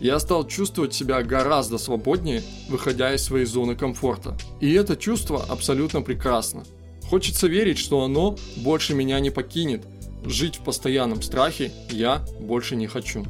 Я 0.00 0.18
стал 0.20 0.46
чувствовать 0.46 0.94
себя 0.94 1.22
гораздо 1.22 1.76
свободнее, 1.76 2.42
выходя 2.68 3.14
из 3.14 3.22
своей 3.22 3.44
зоны 3.44 3.74
комфорта. 3.76 4.36
И 4.60 4.72
это 4.72 4.96
чувство 4.96 5.44
абсолютно 5.48 6.02
прекрасно. 6.02 6.64
Хочется 7.08 7.46
верить, 7.46 7.78
что 7.78 8.04
оно 8.04 8.36
больше 8.56 8.94
меня 8.94 9.18
не 9.20 9.30
покинет. 9.30 9.84
Жить 10.24 10.56
в 10.56 10.64
постоянном 10.64 11.22
страхе 11.22 11.72
я 11.90 12.24
больше 12.40 12.76
не 12.76 12.86
хочу. 12.86 13.24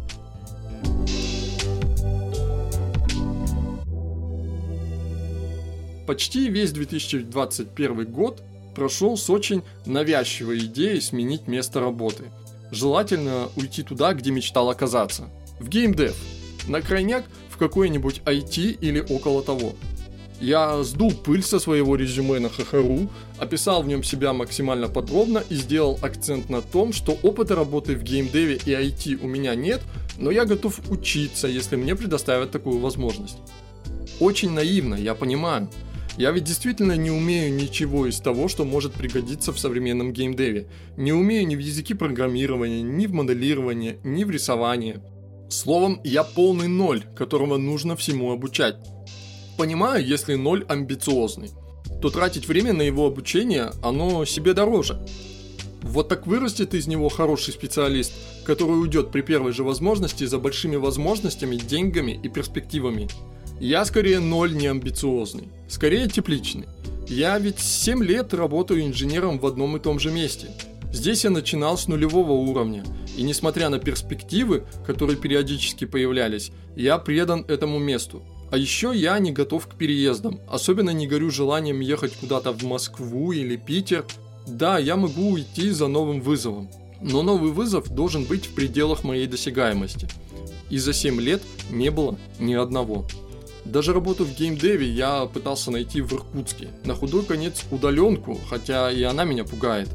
Почти 6.08 6.48
весь 6.48 6.72
2021 6.72 8.06
год 8.06 8.42
прошел 8.74 9.18
с 9.18 9.28
очень 9.28 9.62
навязчивой 9.84 10.60
идеей 10.60 11.02
сменить 11.02 11.46
место 11.46 11.80
работы. 11.80 12.32
Желательно 12.70 13.50
уйти 13.56 13.82
туда, 13.82 14.14
где 14.14 14.30
мечтал 14.30 14.70
оказаться. 14.70 15.24
В 15.60 15.68
геймдев. 15.68 16.16
На 16.66 16.80
крайняк 16.80 17.26
в 17.50 17.58
какой-нибудь 17.58 18.22
IT 18.24 18.78
или 18.80 19.00
около 19.00 19.42
того. 19.42 19.74
Я 20.40 20.82
сдул 20.82 21.12
пыль 21.12 21.42
со 21.42 21.58
своего 21.58 21.94
резюме 21.94 22.38
на 22.38 22.48
ХХРУ, 22.48 23.10
описал 23.36 23.82
в 23.82 23.86
нем 23.86 24.02
себя 24.02 24.32
максимально 24.32 24.88
подробно 24.88 25.44
и 25.50 25.56
сделал 25.56 25.98
акцент 26.00 26.48
на 26.48 26.62
том, 26.62 26.94
что 26.94 27.18
опыта 27.22 27.54
работы 27.54 27.94
в 27.94 28.02
геймдеве 28.02 28.54
и 28.54 28.70
IT 28.70 29.22
у 29.22 29.26
меня 29.26 29.54
нет, 29.54 29.82
но 30.16 30.30
я 30.30 30.46
готов 30.46 30.80
учиться, 30.88 31.48
если 31.48 31.76
мне 31.76 31.94
предоставят 31.94 32.50
такую 32.50 32.78
возможность. 32.78 33.36
Очень 34.20 34.52
наивно, 34.52 34.94
я 34.94 35.14
понимаю, 35.14 35.68
я 36.18 36.32
ведь 36.32 36.44
действительно 36.44 36.96
не 36.96 37.12
умею 37.12 37.54
ничего 37.54 38.06
из 38.08 38.18
того, 38.18 38.48
что 38.48 38.64
может 38.64 38.92
пригодиться 38.92 39.52
в 39.52 39.58
современном 39.58 40.12
геймдеве. 40.12 40.66
Не 40.96 41.12
умею 41.12 41.46
ни 41.46 41.54
в 41.54 41.60
языке 41.60 41.94
программирования, 41.94 42.82
ни 42.82 43.06
в 43.06 43.12
моделировании, 43.12 44.00
ни 44.02 44.24
в 44.24 44.30
рисовании. 44.30 44.98
Словом, 45.48 46.00
я 46.02 46.24
полный 46.24 46.66
ноль, 46.66 47.04
которого 47.14 47.56
нужно 47.56 47.94
всему 47.94 48.32
обучать. 48.32 48.74
Понимаю, 49.56 50.04
если 50.04 50.34
ноль 50.34 50.64
амбициозный, 50.68 51.50
то 52.02 52.10
тратить 52.10 52.48
время 52.48 52.72
на 52.72 52.82
его 52.82 53.06
обучение, 53.06 53.70
оно 53.80 54.24
себе 54.24 54.54
дороже. 54.54 55.00
Вот 55.82 56.08
так 56.08 56.26
вырастет 56.26 56.74
из 56.74 56.88
него 56.88 57.08
хороший 57.08 57.54
специалист, 57.54 58.12
который 58.44 58.80
уйдет 58.80 59.12
при 59.12 59.20
первой 59.20 59.52
же 59.52 59.62
возможности 59.62 60.24
за 60.24 60.38
большими 60.38 60.74
возможностями, 60.74 61.54
деньгами 61.54 62.18
и 62.20 62.28
перспективами. 62.28 63.08
Я 63.60 63.84
скорее 63.84 64.20
ноль 64.20 64.54
не 64.54 64.68
амбициозный, 64.68 65.48
скорее 65.68 66.08
тепличный. 66.08 66.66
Я 67.08 67.36
ведь 67.38 67.58
7 67.58 68.04
лет 68.04 68.32
работаю 68.32 68.82
инженером 68.82 69.40
в 69.40 69.46
одном 69.46 69.76
и 69.76 69.80
том 69.80 69.98
же 69.98 70.12
месте. 70.12 70.48
Здесь 70.92 71.24
я 71.24 71.30
начинал 71.30 71.76
с 71.76 71.88
нулевого 71.88 72.32
уровня, 72.32 72.84
и 73.16 73.22
несмотря 73.22 73.68
на 73.68 73.78
перспективы, 73.78 74.64
которые 74.86 75.16
периодически 75.16 75.86
появлялись, 75.86 76.52
я 76.76 76.98
предан 76.98 77.44
этому 77.48 77.78
месту. 77.80 78.22
А 78.52 78.56
еще 78.56 78.92
я 78.94 79.18
не 79.18 79.32
готов 79.32 79.66
к 79.66 79.74
переездам, 79.74 80.40
особенно 80.48 80.90
не 80.90 81.08
горю 81.08 81.30
желанием 81.30 81.80
ехать 81.80 82.14
куда-то 82.14 82.52
в 82.52 82.62
Москву 82.62 83.32
или 83.32 83.56
Питер. 83.56 84.06
Да, 84.46 84.78
я 84.78 84.96
могу 84.96 85.32
уйти 85.32 85.70
за 85.70 85.88
новым 85.88 86.20
вызовом, 86.20 86.70
но 87.02 87.22
новый 87.22 87.50
вызов 87.50 87.88
должен 87.92 88.24
быть 88.24 88.46
в 88.46 88.54
пределах 88.54 89.02
моей 89.02 89.26
досягаемости. 89.26 90.08
И 90.70 90.78
за 90.78 90.92
7 90.92 91.20
лет 91.20 91.42
не 91.70 91.90
было 91.90 92.16
ни 92.38 92.54
одного. 92.54 93.04
Даже 93.68 93.92
работу 93.92 94.24
в 94.24 94.34
геймдеве 94.34 94.88
я 94.88 95.26
пытался 95.26 95.70
найти 95.70 96.00
в 96.00 96.10
Иркутске. 96.14 96.68
На 96.84 96.94
худой 96.94 97.22
конец 97.22 97.64
удаленку, 97.70 98.38
хотя 98.48 98.90
и 98.90 99.02
она 99.02 99.24
меня 99.24 99.44
пугает. 99.44 99.90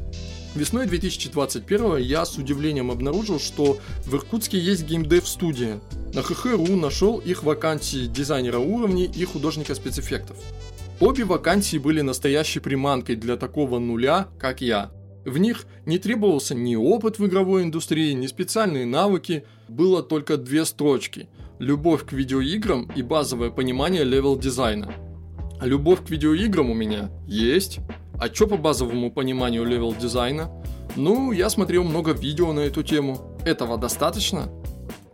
Весной 0.54 0.86
2021 0.86 1.96
я 1.96 2.24
с 2.24 2.38
удивлением 2.38 2.92
обнаружил, 2.92 3.40
что 3.40 3.78
в 4.06 4.14
Иркутске 4.14 4.60
есть 4.60 4.84
геймдев-студия. 4.84 5.80
На 6.14 6.22
HH.ru 6.22 6.76
нашел 6.76 7.18
их 7.18 7.42
вакансии 7.42 8.06
дизайнера 8.06 8.60
уровней 8.60 9.06
и 9.06 9.24
художника 9.24 9.74
спецэффектов. 9.74 10.36
Обе 11.00 11.24
вакансии 11.24 11.78
были 11.78 12.00
настоящей 12.00 12.60
приманкой 12.60 13.16
для 13.16 13.36
такого 13.36 13.80
нуля, 13.80 14.28
как 14.38 14.60
я. 14.60 14.92
В 15.24 15.38
них 15.38 15.66
не 15.84 15.98
требовался 15.98 16.54
ни 16.54 16.76
опыт 16.76 17.18
в 17.18 17.26
игровой 17.26 17.64
индустрии, 17.64 18.12
ни 18.12 18.28
специальные 18.28 18.86
навыки, 18.86 19.44
было 19.66 20.00
только 20.00 20.36
две 20.36 20.64
строчки– 20.64 21.28
любовь 21.58 22.04
к 22.04 22.12
видеоиграм 22.12 22.90
и 22.94 23.02
базовое 23.02 23.50
понимание 23.50 24.04
level-дизайна. 24.04 24.92
Любовь 25.60 26.04
к 26.04 26.10
видеоиграм 26.10 26.70
у 26.70 26.74
меня 26.74 27.10
есть, 27.26 27.80
а 28.20 28.26
что 28.26 28.46
по 28.46 28.56
базовому 28.56 29.10
пониманию 29.10 29.64
level 29.64 29.94
дизайна? 29.94 30.50
Ну, 30.96 31.32
я 31.32 31.50
смотрел 31.50 31.84
много 31.84 32.12
видео 32.12 32.52
на 32.52 32.60
эту 32.60 32.82
тему. 32.82 33.38
Этого 33.44 33.76
достаточно? 33.76 34.48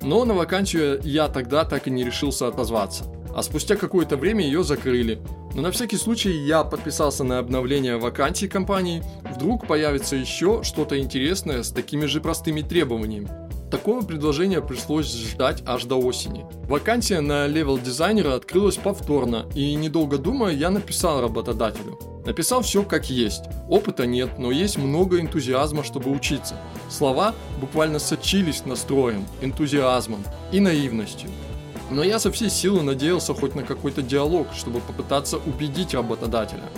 Но 0.02 0.24
на 0.24 0.34
вакансию 0.34 1.00
я 1.04 1.28
тогда 1.28 1.64
так 1.64 1.86
и 1.86 1.90
не 1.90 2.04
решился 2.04 2.48
отозваться. 2.48 3.04
А 3.34 3.42
спустя 3.42 3.76
какое-то 3.76 4.16
время 4.16 4.44
ее 4.44 4.64
закрыли. 4.64 5.20
Но 5.54 5.62
на 5.62 5.70
всякий 5.70 5.96
случай 5.96 6.30
я 6.30 6.64
подписался 6.64 7.24
на 7.24 7.38
обновление 7.38 7.96
вакансий 7.96 8.48
компании. 8.48 9.02
Вдруг 9.34 9.66
появится 9.66 10.16
еще 10.16 10.62
что-то 10.62 10.98
интересное 10.98 11.62
с 11.62 11.70
такими 11.70 12.06
же 12.06 12.20
простыми 12.20 12.62
требованиями. 12.62 13.28
Такого 13.70 14.02
предложения 14.02 14.60
пришлось 14.60 15.14
ждать 15.14 15.62
аж 15.64 15.84
до 15.84 15.94
осени. 15.94 16.44
Вакансия 16.66 17.20
на 17.20 17.46
level 17.46 17.78
дизайнера 17.78 18.34
открылась 18.34 18.76
повторно, 18.76 19.46
и 19.54 19.74
недолго 19.76 20.18
думая, 20.18 20.52
я 20.52 20.70
написал 20.70 21.20
работодателю. 21.20 21.96
Написал 22.26 22.62
все 22.62 22.82
как 22.82 23.08
есть. 23.08 23.44
Опыта 23.68 24.06
нет, 24.06 24.38
но 24.38 24.50
есть 24.50 24.76
много 24.76 25.20
энтузиазма, 25.20 25.84
чтобы 25.84 26.10
учиться. 26.10 26.56
Слова 26.88 27.32
буквально 27.60 28.00
сочились 28.00 28.66
настроем, 28.66 29.24
энтузиазмом 29.40 30.24
и 30.50 30.58
наивностью. 30.58 31.30
Но 31.92 32.02
я 32.02 32.18
со 32.18 32.32
всей 32.32 32.50
силы 32.50 32.82
надеялся 32.82 33.34
хоть 33.34 33.54
на 33.54 33.62
какой-то 33.62 34.02
диалог, 34.02 34.48
чтобы 34.52 34.80
попытаться 34.80 35.38
убедить 35.38 35.94
работодателя. 35.94 36.68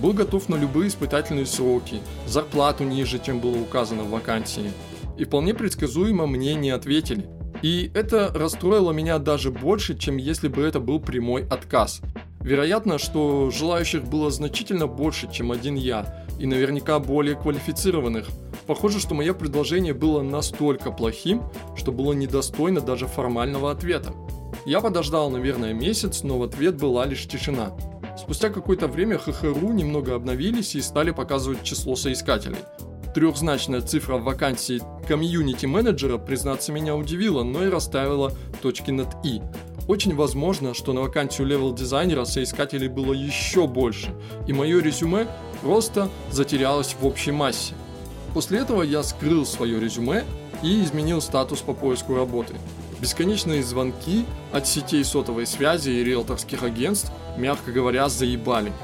Был 0.00 0.14
готов 0.14 0.48
на 0.48 0.56
любые 0.56 0.88
испытательные 0.88 1.44
сроки, 1.44 2.00
зарплату 2.26 2.84
ниже, 2.84 3.18
чем 3.18 3.38
было 3.38 3.58
указано 3.58 4.04
в 4.04 4.10
вакансии– 4.10 4.72
и 5.18 5.24
вполне 5.24 5.52
предсказуемо 5.52 6.26
мне 6.26 6.54
не 6.54 6.70
ответили. 6.70 7.28
И 7.60 7.90
это 7.94 8.30
расстроило 8.34 8.92
меня 8.92 9.18
даже 9.18 9.50
больше, 9.50 9.98
чем 9.98 10.16
если 10.16 10.48
бы 10.48 10.62
это 10.62 10.78
был 10.78 11.00
прямой 11.00 11.46
отказ. 11.48 12.00
Вероятно, 12.40 12.98
что 12.98 13.50
желающих 13.50 14.04
было 14.04 14.30
значительно 14.30 14.86
больше, 14.86 15.30
чем 15.30 15.50
один 15.50 15.74
я, 15.74 16.24
и 16.38 16.46
наверняка 16.46 17.00
более 17.00 17.34
квалифицированных. 17.34 18.28
Похоже, 18.66 19.00
что 19.00 19.14
мое 19.14 19.34
предложение 19.34 19.92
было 19.92 20.22
настолько 20.22 20.92
плохим, 20.92 21.42
что 21.76 21.90
было 21.90 22.12
недостойно 22.12 22.80
даже 22.80 23.06
формального 23.06 23.72
ответа. 23.72 24.14
Я 24.64 24.80
подождал, 24.80 25.30
наверное, 25.30 25.72
месяц, 25.72 26.22
но 26.22 26.38
в 26.38 26.44
ответ 26.44 26.76
была 26.76 27.06
лишь 27.06 27.26
тишина. 27.26 27.76
Спустя 28.16 28.50
какое-то 28.50 28.86
время 28.86 29.18
ХХРУ 29.18 29.72
немного 29.72 30.14
обновились 30.14 30.76
и 30.76 30.80
стали 30.80 31.10
показывать 31.10 31.64
число 31.64 31.96
соискателей 31.96 32.58
трехзначная 33.18 33.80
цифра 33.80 34.16
в 34.16 34.22
вакансии 34.22 34.80
комьюнити-менеджера, 35.08 36.18
признаться, 36.18 36.70
меня 36.70 36.94
удивила, 36.94 37.42
но 37.42 37.64
и 37.64 37.68
расставила 37.68 38.32
точки 38.62 38.92
над 38.92 39.08
«и». 39.24 39.42
Очень 39.88 40.14
возможно, 40.14 40.72
что 40.72 40.92
на 40.92 41.00
вакансию 41.00 41.48
level-дизайнера 41.48 42.24
соискателей 42.26 42.86
было 42.86 43.12
еще 43.12 43.66
больше, 43.66 44.14
и 44.46 44.52
мое 44.52 44.80
резюме 44.80 45.26
просто 45.62 46.08
затерялось 46.30 46.94
в 46.94 47.04
общей 47.04 47.32
массе. 47.32 47.74
После 48.34 48.60
этого 48.60 48.84
я 48.84 49.02
скрыл 49.02 49.44
свое 49.44 49.80
резюме 49.80 50.24
и 50.62 50.80
изменил 50.84 51.20
статус 51.20 51.60
по 51.60 51.74
поиску 51.74 52.14
работы. 52.14 52.54
Бесконечные 53.00 53.64
звонки 53.64 54.26
от 54.52 54.68
сетей 54.68 55.02
сотовой 55.02 55.46
связи 55.46 55.90
и 55.90 56.04
риэлторских 56.04 56.62
агентств, 56.62 57.10
мягко 57.36 57.72
говоря, 57.72 58.08
заебали– 58.08 58.72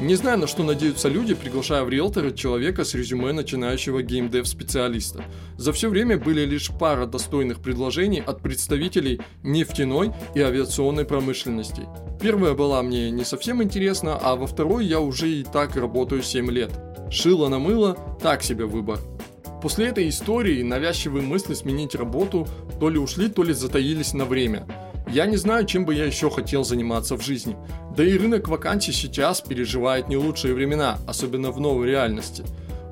не 0.00 0.16
знаю, 0.16 0.38
на 0.38 0.46
что 0.46 0.64
надеются 0.64 1.08
люди, 1.08 1.34
приглашая 1.34 1.84
в 1.84 1.88
риэлторы 1.88 2.32
человека 2.32 2.84
с 2.84 2.94
резюме 2.94 3.32
начинающего 3.32 4.02
геймдев 4.02 4.48
специалиста. 4.48 5.24
За 5.56 5.72
все 5.72 5.88
время 5.88 6.18
были 6.18 6.44
лишь 6.44 6.70
пара 6.70 7.06
достойных 7.06 7.60
предложений 7.60 8.24
от 8.26 8.42
представителей 8.42 9.20
нефтяной 9.42 10.12
и 10.34 10.40
авиационной 10.40 11.04
промышленности. 11.04 11.82
Первая 12.20 12.54
была 12.54 12.82
мне 12.82 13.10
не 13.10 13.24
совсем 13.24 13.62
интересна, 13.62 14.18
а 14.20 14.34
во 14.34 14.46
второй 14.46 14.84
я 14.84 14.98
уже 14.98 15.28
и 15.28 15.44
так 15.44 15.76
работаю 15.76 16.22
7 16.22 16.50
лет. 16.50 16.70
Шило 17.10 17.48
на 17.48 17.58
мыло– 17.58 17.96
так 18.22 18.42
себе 18.42 18.64
выбор. 18.64 18.98
После 19.62 19.86
этой 19.86 20.08
истории 20.08 20.62
навязчивые 20.62 21.22
мысли 21.22 21.54
сменить 21.54 21.94
работу 21.94 22.48
то 22.80 22.88
ли 22.88 22.98
ушли, 22.98 23.28
то 23.28 23.42
ли 23.42 23.52
затаились 23.52 24.12
на 24.12 24.24
время– 24.24 24.66
я 25.14 25.26
не 25.26 25.36
знаю, 25.36 25.64
чем 25.64 25.84
бы 25.84 25.94
я 25.94 26.06
еще 26.06 26.28
хотел 26.28 26.64
заниматься 26.64 27.16
в 27.16 27.22
жизни. 27.22 27.56
Да 27.96 28.02
и 28.04 28.18
рынок 28.18 28.48
вакансий 28.48 28.90
сейчас 28.90 29.40
переживает 29.40 30.08
не 30.08 30.16
лучшие 30.16 30.54
времена, 30.54 30.98
особенно 31.06 31.52
в 31.52 31.60
новой 31.60 31.86
реальности. 31.86 32.42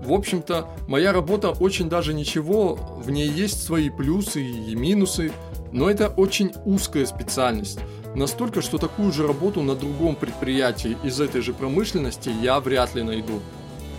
В 0.04 0.12
общем-то, 0.12 0.68
моя 0.86 1.12
работа 1.12 1.50
очень 1.50 1.88
даже 1.88 2.14
ничего, 2.14 2.74
в 3.04 3.10
ней 3.10 3.28
есть 3.28 3.64
свои 3.64 3.90
плюсы 3.90 4.40
и 4.40 4.76
минусы, 4.76 5.32
но 5.72 5.90
это 5.90 6.10
очень 6.10 6.52
узкая 6.64 7.06
специальность. 7.06 7.80
Настолько, 8.14 8.62
что 8.62 8.78
такую 8.78 9.10
же 9.10 9.26
работу 9.26 9.62
на 9.62 9.74
другом 9.74 10.14
предприятии 10.14 10.96
из 11.02 11.20
этой 11.20 11.40
же 11.40 11.52
промышленности 11.52 12.30
я 12.40 12.60
вряд 12.60 12.94
ли 12.94 13.02
найду. 13.02 13.40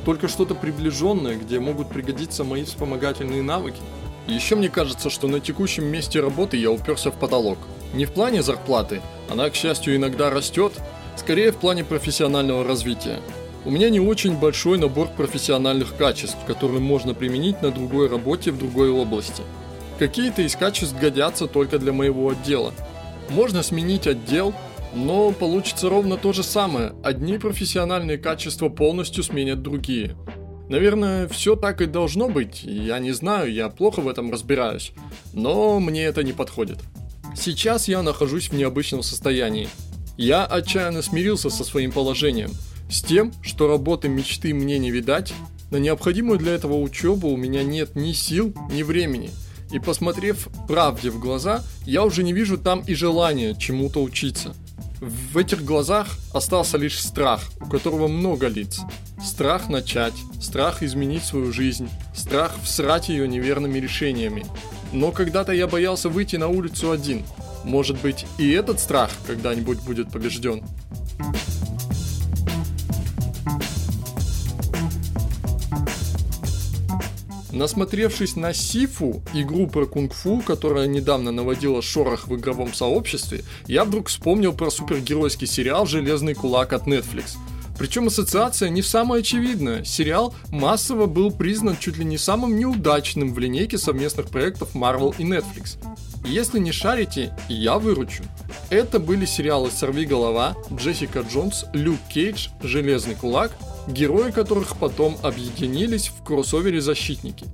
Только 0.05 0.29
что-то 0.29 0.55
приближенное, 0.55 1.36
где 1.36 1.59
могут 1.59 1.89
пригодиться 1.89 2.45
мои 2.45 2.63
вспомогательные 2.63 3.41
навыки. 3.41 3.81
Еще 4.27 4.55
мне 4.55 4.69
кажется, 4.69 5.09
что 5.09 5.27
на 5.27 5.41
текущем 5.41 5.86
месте 5.86 6.21
работы 6.21 6.55
я 6.55 6.71
уперся 6.71 7.12
в 7.12 7.19
потолок. 7.19 7.57
Не 7.93 8.06
в 8.06 8.12
плане 8.12 8.41
зарплаты, 8.41 9.01
она, 9.29 9.49
к 9.49 9.56
счастью, 9.56 9.95
иногда 9.95 10.29
растет, 10.29 10.73
скорее 11.15 11.51
в 11.51 11.58
плане 11.58 11.84
профессионального 11.84 12.63
развития. 12.63 13.19
У 13.65 13.71
меня 13.71 13.89
не 13.89 13.99
очень 13.99 14.38
большой 14.38 14.77
набор 14.77 15.08
профессиональных 15.10 15.95
качеств, 15.95 16.38
которые 16.47 16.82
можно 16.82 17.13
применить 17.13 17.62
на 17.62 17.71
другой 17.71 18.10
работе 18.10 18.51
в 18.51 18.58
другой 18.58 18.89
области. 18.89 19.43
Какие-то 19.99 20.41
из 20.41 20.56
качеств 20.56 20.99
годятся 20.99 21.47
только 21.47 21.77
для 21.77 21.93
моего 21.93 22.29
отдела. 22.29 22.73
Можно 23.29 23.63
сменить 23.63 24.08
отдел, 24.08 24.53
но 24.93 25.32
получится 25.32 25.88
ровно 25.88 26.17
то 26.17 26.34
же 26.34 26.43
самое. 26.43 26.93
Одни 27.03 27.38
профессиональные 27.38 28.17
качества 28.17 28.69
полностью 28.69 29.23
сменят 29.23 29.62
другие. 29.62 30.17
Наверное, 30.67 31.27
все 31.27 31.56
так 31.56 31.82
и 31.82 31.86
должно 31.86 32.29
быть. 32.29 32.63
Я 32.63 32.99
не 32.99 33.12
знаю, 33.12 33.53
я 33.53 33.69
плохо 33.69 34.01
в 34.01 34.08
этом 34.08 34.32
разбираюсь. 34.32 34.91
Но 35.32 35.79
мне 35.79 36.03
это 36.03 36.23
не 36.23 36.34
подходит. 36.34 36.79
Сейчас 37.35 37.87
я 37.87 38.01
нахожусь 38.01 38.49
в 38.49 38.53
необычном 38.53 39.03
состоянии. 39.03 39.69
Я 40.17 40.45
отчаянно 40.45 41.01
смирился 41.01 41.49
со 41.49 41.63
своим 41.63 41.91
положением, 41.91 42.51
с 42.89 43.01
тем, 43.01 43.33
что 43.41 43.67
работы 43.67 44.07
мечты 44.07 44.53
мне 44.53 44.77
не 44.77 44.91
видать, 44.91 45.33
на 45.71 45.77
необходимую 45.77 46.37
для 46.37 46.53
этого 46.53 46.79
учебу 46.79 47.29
у 47.29 47.37
меня 47.37 47.63
нет 47.63 47.95
ни 47.95 48.13
сил, 48.13 48.53
ни 48.71 48.83
времени. 48.83 49.31
И 49.71 49.79
посмотрев 49.79 50.49
правде 50.67 51.09
в 51.09 51.19
глаза, 51.19 51.63
я 51.85 52.03
уже 52.03 52.21
не 52.21 52.31
вижу 52.31 52.59
там 52.59 52.81
и 52.81 52.93
желания 52.93 53.55
чему-то 53.55 54.03
учиться. 54.03 54.53
В 55.01 55.35
этих 55.35 55.65
глазах 55.65 56.07
остался 56.31 56.77
лишь 56.77 57.01
страх, 57.01 57.41
у 57.59 57.65
которого 57.65 58.07
много 58.07 58.47
лиц. 58.47 58.81
Страх 59.21 59.67
начать, 59.67 60.13
страх 60.39 60.83
изменить 60.83 61.23
свою 61.23 61.51
жизнь, 61.51 61.89
страх 62.15 62.53
всрать 62.63 63.09
ее 63.09 63.27
неверными 63.27 63.79
решениями, 63.79 64.45
но 64.93 65.12
когда-то 65.12 65.51
я 65.51 65.67
боялся 65.67 66.08
выйти 66.08 66.36
на 66.36 66.47
улицу 66.47 66.91
один. 66.91 67.23
Может 67.63 67.99
быть, 68.01 68.25
и 68.38 68.51
этот 68.51 68.79
страх 68.79 69.12
когда-нибудь 69.27 69.79
будет 69.82 70.12
побежден. 70.12 70.63
Насмотревшись 77.51 78.36
на 78.36 78.51
Сифу, 78.51 79.21
игру 79.34 79.67
про 79.67 79.86
кунг-фу, 79.86 80.41
которая 80.41 80.88
недавно 80.88 81.32
наводила 81.32 81.84
шорох 81.84 82.27
в 82.27 82.36
игровом 82.36 82.73
сообществе, 82.73 83.43
я 83.67 83.86
вдруг 83.86 84.08
вспомнил 84.08 84.53
про 84.53 84.71
супергеройский 84.71 85.45
сериал 85.45 85.86
«Железный 85.86 86.34
кулак» 86.34 86.73
от 86.73 86.88
Netflix. 86.88 87.38
Причем 87.77 88.07
ассоциация 88.07 88.69
не 88.69 88.81
самая 88.81 89.21
очевидная. 89.21 89.83
Сериал 89.83 90.33
массово 90.49 91.05
был 91.05 91.31
признан 91.31 91.77
чуть 91.77 91.97
ли 91.97 92.05
не 92.05 92.17
самым 92.17 92.57
неудачным 92.57 93.33
в 93.33 93.39
линейке 93.39 93.77
совместных 93.77 94.29
проектов 94.29 94.75
Marvel 94.75 95.15
и 95.17 95.23
Netflix. 95.23 95.77
Если 96.25 96.59
не 96.59 96.71
шарите, 96.71 97.36
я 97.49 97.79
выручу. 97.79 98.23
Это 98.69 98.99
были 98.99 99.25
сериалы 99.25 99.69
«Сорви 99.71 100.05
голова», 100.05 100.55
«Джессика 100.73 101.21
Джонс», 101.21 101.65
«Люк 101.73 101.99
Кейдж», 102.09 102.47
«Железный 102.62 103.15
кулак», 103.15 103.51
герои 103.88 104.31
которых 104.31 104.77
потом 104.77 105.17
объединились 105.21 106.07
в 106.07 106.23
кроссовере 106.23 106.79
«Защитники». 106.79 107.45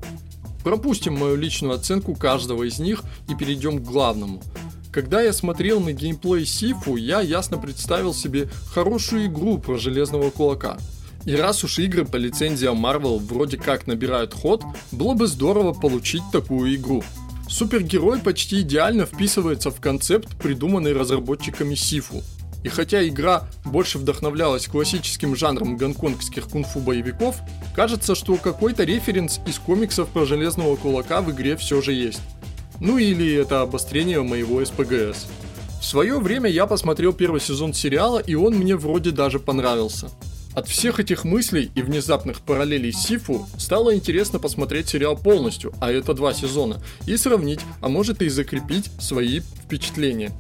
Пропустим 0.63 1.17
мою 1.17 1.35
личную 1.35 1.73
оценку 1.73 2.13
каждого 2.15 2.63
из 2.63 2.79
них 2.79 3.03
и 3.27 3.35
перейдем 3.35 3.79
к 3.79 3.83
главному. 3.83 4.43
Когда 4.91 5.21
я 5.21 5.33
смотрел 5.33 5.79
на 5.79 5.93
геймплей 5.93 6.45
Сифу, 6.47 6.95
я 6.95 7.21
ясно 7.21 7.59
представил 7.59 8.13
себе 8.13 8.49
хорошую 8.73 9.27
игру 9.27 9.59
про 9.59 9.77
Железного 9.77 10.31
Кулака. 10.31 10.79
И 11.25 11.35
раз 11.35 11.63
уж 11.63 11.77
игры 11.77 12.05
по 12.05 12.15
лицензиям 12.15 12.83
Marvel 12.83 13.19
вроде 13.19 13.57
как 13.57 13.85
набирают 13.85 14.33
ход, 14.33 14.63
было 14.91 15.13
бы 15.13 15.27
здорово 15.27 15.73
получить 15.73 16.23
такую 16.31 16.75
игру. 16.75 17.03
Супергерой 17.47 18.19
почти 18.19 18.61
идеально 18.61 19.05
вписывается 19.05 19.69
в 19.69 19.79
концепт, 19.79 20.27
придуманный 20.41 20.93
разработчиками 20.93 21.75
Сифу. 21.75 22.23
И 22.63 22.69
хотя 22.69 23.07
игра 23.07 23.47
больше 23.65 23.99
вдохновлялась 23.99 24.67
классическим 24.67 25.35
жанром 25.35 25.77
гонконгских 25.77 26.47
кунг-фу 26.47 26.79
боевиков, 26.79 27.37
кажется, 27.75 28.15
что 28.15 28.35
какой-то 28.37 28.85
референс 28.85 29.39
из 29.45 29.59
комиксов 29.59 30.09
про 30.09 30.25
Железного 30.25 30.75
Кулака 30.75 31.21
в 31.21 31.31
игре 31.31 31.55
все 31.57 31.79
же 31.81 31.93
есть. 31.93 32.21
Ну 32.79 32.97
или 32.97 33.33
это 33.33 33.61
обострение 33.61 34.21
моего 34.21 34.63
СПГС. 34.63 35.27
В 35.81 35.85
свое 35.85 36.19
время 36.19 36.49
я 36.49 36.65
посмотрел 36.65 37.13
первый 37.13 37.41
сезон 37.41 37.73
сериала, 37.73 38.19
и 38.19 38.35
он 38.35 38.55
мне 38.55 38.75
вроде 38.75 39.11
даже 39.11 39.39
понравился. 39.39 40.09
От 40.53 40.67
всех 40.67 40.99
этих 40.99 41.23
мыслей 41.23 41.71
и 41.75 41.81
внезапных 41.81 42.41
параллелей 42.41 42.91
Сифу 42.91 43.47
стало 43.57 43.95
интересно 43.95 44.39
посмотреть 44.39 44.89
сериал 44.89 45.15
полностью, 45.15 45.73
а 45.79 45.91
это 45.91 46.13
два 46.13 46.33
сезона, 46.33 46.81
и 47.05 47.15
сравнить, 47.17 47.61
а 47.81 47.87
может 47.87 48.21
и 48.21 48.29
закрепить 48.29 48.89
свои 48.99 49.39
впечатления. 49.39 50.31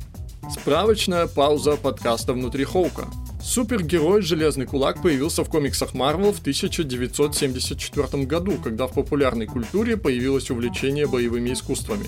Справочная 0.51 1.27
пауза 1.27 1.77
подкаста 1.77 2.33
«Внутри 2.33 2.63
Хоука». 2.63 3.07
Супергерой 3.49 4.21
Железный 4.21 4.67
Кулак 4.67 5.01
появился 5.01 5.43
в 5.43 5.49
комиксах 5.49 5.95
Marvel 5.95 6.33
в 6.33 6.39
1974 6.39 8.23
году, 8.25 8.59
когда 8.63 8.85
в 8.85 8.93
популярной 8.93 9.47
культуре 9.47 9.97
появилось 9.97 10.51
увлечение 10.51 11.07
боевыми 11.07 11.53
искусствами. 11.53 12.05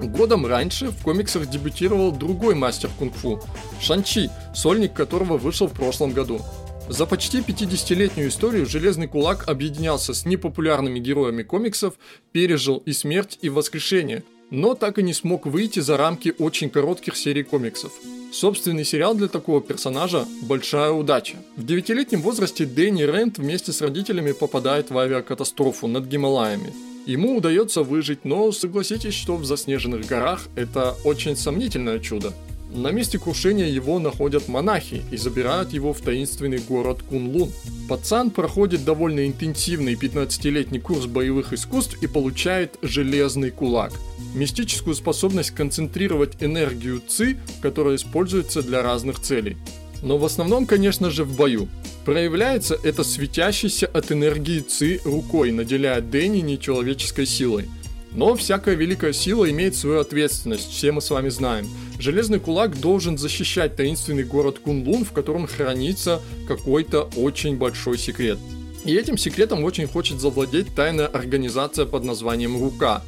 Годом 0.00 0.46
раньше 0.46 0.92
в 0.92 1.02
комиксах 1.02 1.50
дебютировал 1.50 2.12
другой 2.12 2.54
мастер 2.54 2.90
кунг-фу– 2.96 3.42
Шанчи, 3.80 4.30
сольник 4.54 4.94
которого 4.94 5.36
вышел 5.36 5.66
в 5.66 5.72
прошлом 5.72 6.12
году. 6.12 6.40
За 6.88 7.06
почти 7.06 7.38
50-летнюю 7.38 8.28
историю 8.28 8.64
Железный 8.64 9.08
Кулак 9.08 9.48
объединялся 9.48 10.14
с 10.14 10.24
непопулярными 10.24 11.00
героями 11.00 11.42
комиксов, 11.42 11.94
пережил 12.30 12.76
и 12.86 12.92
смерть, 12.92 13.36
и 13.42 13.48
воскрешение, 13.48 14.22
но 14.52 14.74
так 14.74 14.98
и 14.98 15.02
не 15.02 15.14
смог 15.14 15.46
выйти 15.46 15.80
за 15.80 15.96
рамки 15.96 16.34
очень 16.38 16.68
коротких 16.68 17.16
серий 17.16 17.42
комиксов. 17.42 17.90
Собственный 18.32 18.84
сериал 18.84 19.14
для 19.14 19.28
такого 19.28 19.62
персонажа– 19.62 20.26
большая 20.42 20.92
удача. 20.92 21.36
В 21.56 21.64
девятилетнем 21.64 22.20
возрасте 22.20 22.66
Дэнни 22.66 23.02
Рент 23.02 23.38
вместе 23.38 23.72
с 23.72 23.80
родителями 23.80 24.32
попадает 24.32 24.90
в 24.90 24.98
авиакатастрофу 24.98 25.86
над 25.86 26.04
Гималаями. 26.04 26.72
Ему 27.06 27.38
удается 27.38 27.82
выжить, 27.82 28.26
но 28.26 28.52
согласитесь, 28.52 29.14
что 29.14 29.36
в 29.36 29.44
заснеженных 29.46 30.06
горах 30.06 30.42
это 30.54 30.96
очень 31.04 31.34
сомнительное 31.34 31.98
чудо. 31.98 32.34
На 32.74 32.90
месте 32.90 33.18
крушения 33.18 33.68
его 33.68 33.98
находят 33.98 34.48
монахи 34.48 35.02
и 35.10 35.16
забирают 35.16 35.72
его 35.72 35.92
в 35.92 36.00
таинственный 36.00 36.58
город 36.58 37.00
Кунлун. 37.08 37.50
Пацан 37.88 38.30
проходит 38.30 38.84
довольно 38.84 39.26
интенсивный 39.26 39.94
15-летний 39.94 40.80
курс 40.80 41.06
боевых 41.06 41.52
искусств 41.52 42.02
и 42.02 42.06
получает 42.06 42.78
железный 42.82 43.50
кулак. 43.50 43.92
Мистическую 44.34 44.94
способность 44.94 45.50
концентрировать 45.50 46.42
энергию 46.42 47.02
ЦИ, 47.06 47.38
которая 47.60 47.96
используется 47.96 48.62
для 48.62 48.82
разных 48.82 49.20
целей. 49.20 49.56
Но 50.02 50.18
в 50.18 50.24
основном, 50.24 50.66
конечно 50.66 51.10
же, 51.10 51.24
в 51.24 51.36
бою. 51.36 51.68
Проявляется 52.04 52.76
это 52.82 53.04
светящейся 53.04 53.86
от 53.86 54.10
энергии 54.10 54.60
ЦИ 54.60 55.00
рукой, 55.04 55.52
наделяя 55.52 56.00
Дэнни 56.00 56.40
нечеловеческой 56.40 57.26
силой– 57.26 57.68
но 58.14 58.34
всякая 58.34 58.74
великая 58.74 59.12
сила 59.12 59.50
имеет 59.50 59.74
свою 59.74 60.00
ответственность, 60.00 60.70
все 60.70 60.92
мы 60.92 61.00
с 61.00 61.10
вами 61.10 61.30
знаем. 61.30 61.66
Железный 61.98 62.40
кулак 62.40 62.78
должен 62.78 63.16
защищать 63.16 63.76
таинственный 63.76 64.24
город 64.24 64.58
Кунлун, 64.58 65.04
в 65.04 65.12
котором 65.12 65.46
хранится 65.46 66.20
какой-то 66.46 67.08
очень 67.16 67.56
большой 67.56 67.96
секрет. 67.96 68.38
И 68.84 68.94
этим 68.94 69.16
секретом 69.16 69.64
очень 69.64 69.86
хочет 69.86 70.20
завладеть 70.20 70.74
тайная 70.74 71.06
организация 71.06 71.86
под 71.86 72.04
названием 72.04 72.60
Рука. 72.60 73.02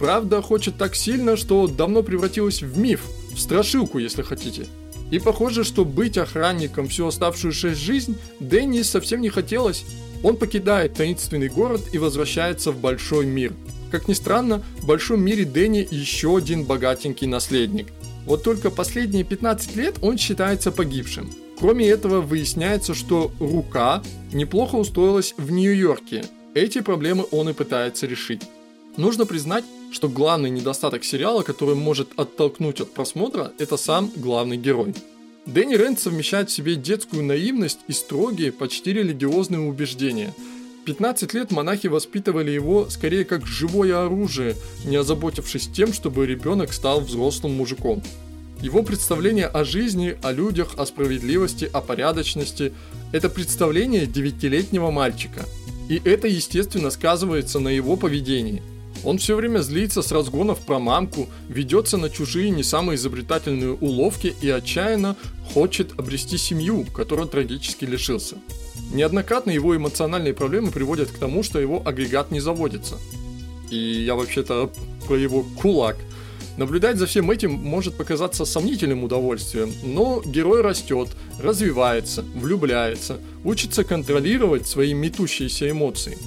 Правда, 0.00 0.42
хочет 0.42 0.76
так 0.76 0.96
сильно, 0.96 1.36
что 1.36 1.68
давно 1.68 2.02
превратилась 2.02 2.62
в 2.62 2.76
миф, 2.76 3.02
в 3.32 3.38
страшилку, 3.38 3.98
если 3.98 4.22
хотите. 4.22 4.66
И 5.12 5.20
похоже, 5.20 5.62
что 5.62 5.84
быть 5.84 6.18
охранником 6.18 6.88
всю 6.88 7.06
оставшуюся 7.06 7.74
жизнь 7.74 8.16
Дэнни 8.40 8.82
совсем 8.82 9.20
не 9.20 9.28
хотелось. 9.28 9.84
Он 10.24 10.36
покидает 10.36 10.94
таинственный 10.94 11.48
город 11.48 11.82
и 11.92 11.98
возвращается 11.98 12.72
в 12.72 12.80
большой 12.80 13.26
мир– 13.26 13.52
как 13.90 14.06
ни 14.06 14.12
странно, 14.12 14.62
в 14.78 14.86
большом 14.86 15.20
мире 15.20 15.44
Дэнни 15.44 15.86
еще 15.90 16.36
один 16.36 16.64
богатенький 16.64 17.26
наследник. 17.26 17.88
Вот 18.24 18.44
только 18.44 18.70
последние 18.70 19.24
15 19.24 19.76
лет 19.76 19.96
он 20.00 20.16
считается 20.16 20.70
погибшим. 20.70 21.30
Кроме 21.58 21.88
этого, 21.88 22.20
выясняется, 22.20 22.94
что 22.94 23.32
рука 23.40 24.02
неплохо 24.32 24.76
устроилась 24.76 25.34
в 25.36 25.50
Нью-Йорке. 25.50 26.24
Эти 26.54 26.80
проблемы 26.80 27.24
он 27.32 27.48
и 27.48 27.52
пытается 27.52 28.06
решить. 28.06 28.42
Нужно 28.96 29.26
признать, 29.26 29.64
что 29.92 30.08
главный 30.08 30.50
недостаток 30.50 31.04
сериала, 31.04 31.42
который 31.42 31.74
может 31.74 32.08
оттолкнуть 32.16 32.80
от 32.80 32.92
просмотра, 32.92 33.52
это 33.58 33.76
сам 33.76 34.10
главный 34.16 34.56
герой. 34.56 34.94
Дэнни 35.46 35.74
Рент 35.74 35.98
совмещает 36.00 36.50
в 36.50 36.52
себе 36.52 36.76
детскую 36.76 37.24
наивность 37.24 37.80
и 37.88 37.92
строгие, 37.92 38.52
почти 38.52 38.92
религиозные 38.92 39.60
убеждения– 39.60 40.34
15 40.84 41.34
лет 41.34 41.50
монахи 41.50 41.88
воспитывали 41.88 42.50
его 42.50 42.88
скорее 42.88 43.24
как 43.24 43.46
живое 43.46 44.04
оружие, 44.04 44.56
не 44.84 44.96
озаботившись 44.96 45.68
тем, 45.68 45.92
чтобы 45.92 46.26
ребенок 46.26 46.72
стал 46.72 47.00
взрослым 47.00 47.54
мужиком. 47.54 48.02
Его 48.60 48.82
представление 48.82 49.46
о 49.46 49.64
жизни, 49.64 50.16
о 50.22 50.32
людях, 50.32 50.74
о 50.78 50.86
справедливости, 50.86 51.70
о 51.72 51.80
порядочности– 51.80 52.72
это 53.12 53.28
представление 53.28 54.06
девятилетнего 54.06 54.90
мальчика. 54.90 55.44
И 55.88 56.00
это, 56.04 56.28
естественно, 56.28 56.90
сказывается 56.90 57.58
на 57.58 57.68
его 57.68 57.96
поведении. 57.96 58.62
Он 59.02 59.18
все 59.18 59.34
время 59.34 59.60
злится 59.60 60.02
с 60.02 60.12
разгонов 60.12 60.60
про 60.60 60.78
мамку, 60.78 61.28
ведется 61.48 61.96
на 61.96 62.10
чужие 62.10 62.50
не 62.50 62.62
самые 62.62 62.96
изобретательные 62.96 63.72
уловки 63.72 64.34
и 64.42 64.50
отчаянно 64.50 65.16
хочет 65.54 65.98
обрести 65.98 66.36
семью, 66.36 66.84
которую 66.94 67.28
трагически 67.28 67.84
лишился. 67.84 68.36
Неоднократно 68.92 69.50
его 69.50 69.76
эмоциональные 69.76 70.34
проблемы 70.34 70.70
приводят 70.70 71.10
к 71.10 71.18
тому, 71.18 71.42
что 71.42 71.58
его 71.58 71.82
агрегат 71.84 72.30
не 72.30 72.40
заводится. 72.40 72.98
И 73.70 73.76
я 73.76 74.16
вообще-то 74.16 74.70
про 75.06 75.16
его 75.16 75.44
кулак. 75.60 75.96
Наблюдать 76.56 76.96
за 76.96 77.06
всем 77.06 77.30
этим 77.30 77.52
может 77.52 77.94
показаться 77.94 78.44
сомнительным 78.44 79.04
удовольствием, 79.04 79.72
но 79.82 80.20
герой 80.26 80.60
растет, 80.60 81.08
развивается, 81.40 82.22
влюбляется, 82.34 83.18
учится 83.44 83.84
контролировать 83.84 84.66
свои 84.66 84.92
метущиеся 84.92 85.70
эмоции. 85.70 86.18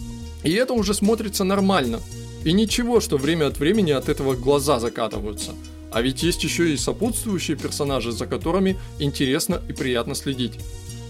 И 0.44 0.52
это 0.54 0.74
уже 0.74 0.94
смотрится 0.94 1.44
нормально. 1.44 2.00
И 2.44 2.52
ничего, 2.52 3.00
что 3.00 3.18
время 3.18 3.48
от 3.48 3.58
времени 3.58 3.92
от 3.92 4.10
этого 4.10 4.36
глаза 4.36 4.80
закатываются. 4.80 5.52
А 5.92 6.02
ведь 6.02 6.24
есть 6.24 6.44
еще 6.44 6.74
и 6.74 6.78
сопутствующие 6.78 7.56
персонажи, 7.56 8.12
за 8.12 8.26
которыми 8.26 8.78
интересно 9.00 9.62
и 9.70 9.74
приятно 9.74 10.16
следить. 10.16 10.54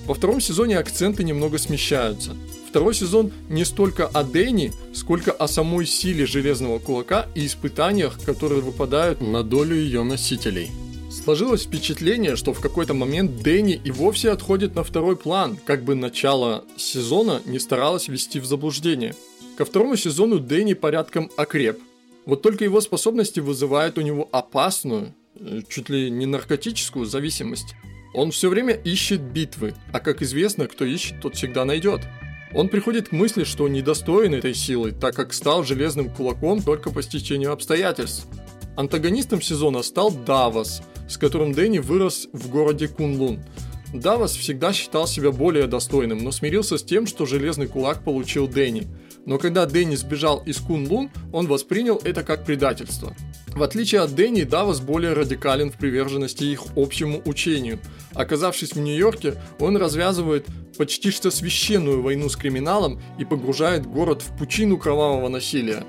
Во 0.05 0.13
втором 0.13 0.41
сезоне 0.41 0.77
акценты 0.77 1.23
немного 1.23 1.57
смещаются. 1.57 2.35
Второй 2.67 2.93
сезон 2.93 3.31
не 3.49 3.63
столько 3.63 4.07
о 4.07 4.23
Дэнни, 4.23 4.73
сколько 4.93 5.31
о 5.31 5.47
самой 5.47 5.85
силе 5.85 6.25
Железного 6.25 6.79
Кулака 6.79 7.27
и 7.35 7.45
испытаниях, 7.45 8.19
которые 8.25 8.61
выпадают 8.61 9.21
на 9.21 9.43
долю 9.43 9.75
ее 9.75 10.03
носителей. 10.03 10.71
Сложилось 11.09 11.63
впечатление, 11.63 12.35
что 12.35 12.53
в 12.53 12.59
какой-то 12.59 12.93
момент 12.93 13.43
Дэнни 13.43 13.79
и 13.81 13.91
вовсе 13.91 14.31
отходит 14.31 14.75
на 14.75 14.83
второй 14.83 15.15
план, 15.15 15.57
как 15.63 15.83
бы 15.83 15.95
начало 15.95 16.65
сезона 16.75 17.41
не 17.45 17.59
старалось 17.59 18.07
ввести 18.07 18.39
в 18.39 18.45
заблуждение. 18.45 19.15
Ко 19.57 19.65
второму 19.65 19.95
сезону 19.95 20.39
Дэнни 20.39 20.73
порядком 20.73 21.29
окреп. 21.37 21.79
Вот 22.25 22.41
только 22.41 22.63
его 22.63 22.81
способности 22.81 23.39
вызывают 23.39 23.97
у 23.97 24.01
него 24.01 24.27
опасную, 24.31 25.13
э, 25.35 25.61
чуть 25.69 25.89
ли 25.89 26.09
не 26.09 26.25
наркотическую 26.25 27.05
зависимость. 27.05 27.75
Он 28.15 28.31
все 28.31 28.49
время 28.49 28.73
ищет 28.73 29.21
битвы, 29.21 29.75
а 29.91 29.99
как 29.99 30.21
известно, 30.21 30.67
кто 30.67 30.85
ищет, 30.85 31.21
тот 31.21 31.35
всегда 31.35 31.65
найдет. 31.65 32.01
Он 32.55 32.67
приходит 32.69 33.09
к 33.09 33.11
мысли, 33.11 33.43
что 33.43 33.67
недостоин 33.67 34.33
этой 34.33 34.55
силы, 34.55 34.91
так 34.91 35.15
как 35.15 35.33
стал 35.33 35.63
железным 35.63 36.09
кулаком 36.09 36.61
только 36.61 36.91
по 36.91 37.03
стечению 37.03 37.51
обстоятельств. 37.51 38.27
Антагонистом 38.75 39.41
сезона 39.41 39.83
стал 39.83 40.11
Давос, 40.11 40.81
с 41.07 41.17
которым 41.17 41.53
Дэнни 41.53 41.79
вырос 41.79 42.27
в 42.33 42.49
городе 42.49 42.87
Кунлун. 42.87 43.39
Давос 43.93 44.35
всегда 44.35 44.73
считал 44.73 45.05
себя 45.05 45.31
более 45.31 45.67
достойным, 45.67 46.23
но 46.23 46.31
смирился 46.31 46.79
с 46.79 46.83
тем, 46.83 47.05
что 47.05 47.27
железный 47.27 47.67
кулак 47.67 48.03
получил 48.03 48.47
Дэнни. 48.47 48.87
Но 49.25 49.37
когда 49.37 49.65
Дэнни 49.65 49.95
сбежал 49.95 50.43
из 50.45 50.57
Кунлун, 50.57 51.09
он 51.31 51.47
воспринял 51.47 52.01
это 52.03 52.23
как 52.23 52.45
предательство. 52.45 53.15
В 53.47 53.61
отличие 53.61 54.01
от 54.01 54.15
Дэнни, 54.15 54.43
Давос 54.43 54.81
более 54.81 55.13
радикален 55.13 55.71
в 55.71 55.77
приверженности 55.77 56.43
их 56.43 56.63
общему 56.75 57.21
учению. 57.25 57.79
Оказавшись 58.13 58.73
в 58.73 58.79
Нью-Йорке, 58.79 59.35
он 59.59 59.77
развязывает 59.77 60.47
почти 60.77 61.11
что 61.11 61.29
священную 61.29 62.01
войну 62.01 62.29
с 62.29 62.35
криминалом 62.35 62.99
и 63.19 63.25
погружает 63.25 63.85
город 63.85 64.23
в 64.23 64.37
пучину 64.37 64.77
кровавого 64.77 65.29
насилия. 65.29 65.83